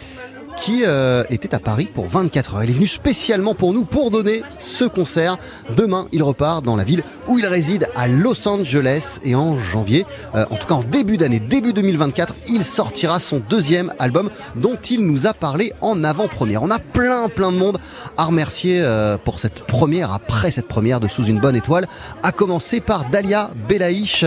[0.58, 2.64] qui euh, était à Paris pour 24 heures.
[2.64, 5.38] Il est venu spécialement pour nous pour donner ce concert.
[5.76, 10.06] Demain, il repart dans la ville où il réside à Los Angeles et en janvier,
[10.36, 14.78] euh, en tout cas en début d'année, début 2024, il sortira son deuxième album dont
[14.90, 16.64] il nous a parlé en avant-première.
[16.64, 17.78] On a plein plein de monde
[18.18, 21.88] à remercier euh, pour cette première, après cette première de Sous une bonne étoile,
[22.24, 24.20] à commencer par Dalia Belaïch,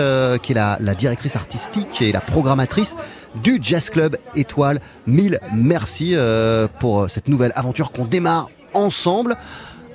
[0.42, 2.96] qui est la, la directrice artistique et la programmatrice
[3.36, 4.80] du Jazz Club Étoile.
[5.06, 9.36] Mille merci euh, pour cette nouvelle aventure qu'on démarre ensemble.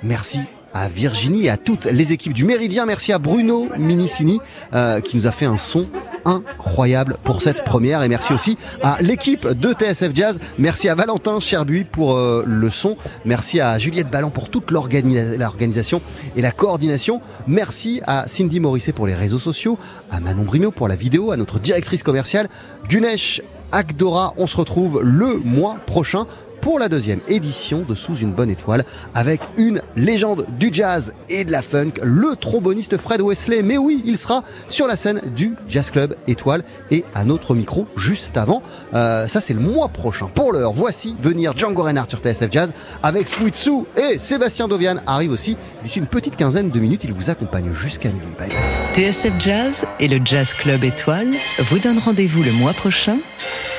[0.02, 0.40] Merci
[0.74, 2.84] à Virginie et à toutes les équipes du Méridien.
[2.84, 4.40] Merci à Bruno Minicini
[4.74, 5.86] euh, qui nous a fait un son
[6.24, 10.40] incroyable pour cette première et merci aussi à l'équipe de TSF Jazz.
[10.58, 12.96] Merci à Valentin Cherbuy pour euh, le son.
[13.24, 16.00] Merci à Juliette Ballan pour toute l'organisation
[16.36, 17.20] et la coordination.
[17.46, 19.78] Merci à Cindy Morisset pour les réseaux sociaux,
[20.10, 22.48] à Manon Brino pour la vidéo, à notre directrice commerciale,
[22.88, 24.34] Gunesh Agdora.
[24.36, 26.26] On se retrouve le mois prochain
[26.64, 31.44] pour la deuxième édition de Sous une bonne étoile avec une légende du jazz et
[31.44, 33.60] de la funk, le tromboniste Fred Wesley.
[33.60, 37.86] Mais oui, il sera sur la scène du Jazz Club Étoile et à notre micro
[37.98, 38.62] juste avant.
[38.94, 40.26] Euh, ça, c'est le mois prochain.
[40.34, 42.72] Pour l'heure, voici venir Django Reinhardt sur TSF Jazz
[43.02, 43.68] avec Sweet
[43.98, 47.04] et Sébastien Dovian arrive aussi d'ici une petite quinzaine de minutes.
[47.04, 48.24] Il vous accompagne jusqu'à minuit.
[48.38, 48.48] Bye
[48.94, 51.28] TSF Jazz et le Jazz Club Étoile
[51.58, 53.18] vous donnent rendez-vous le mois prochain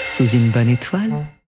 [0.06, 1.26] sous une bonne étoile.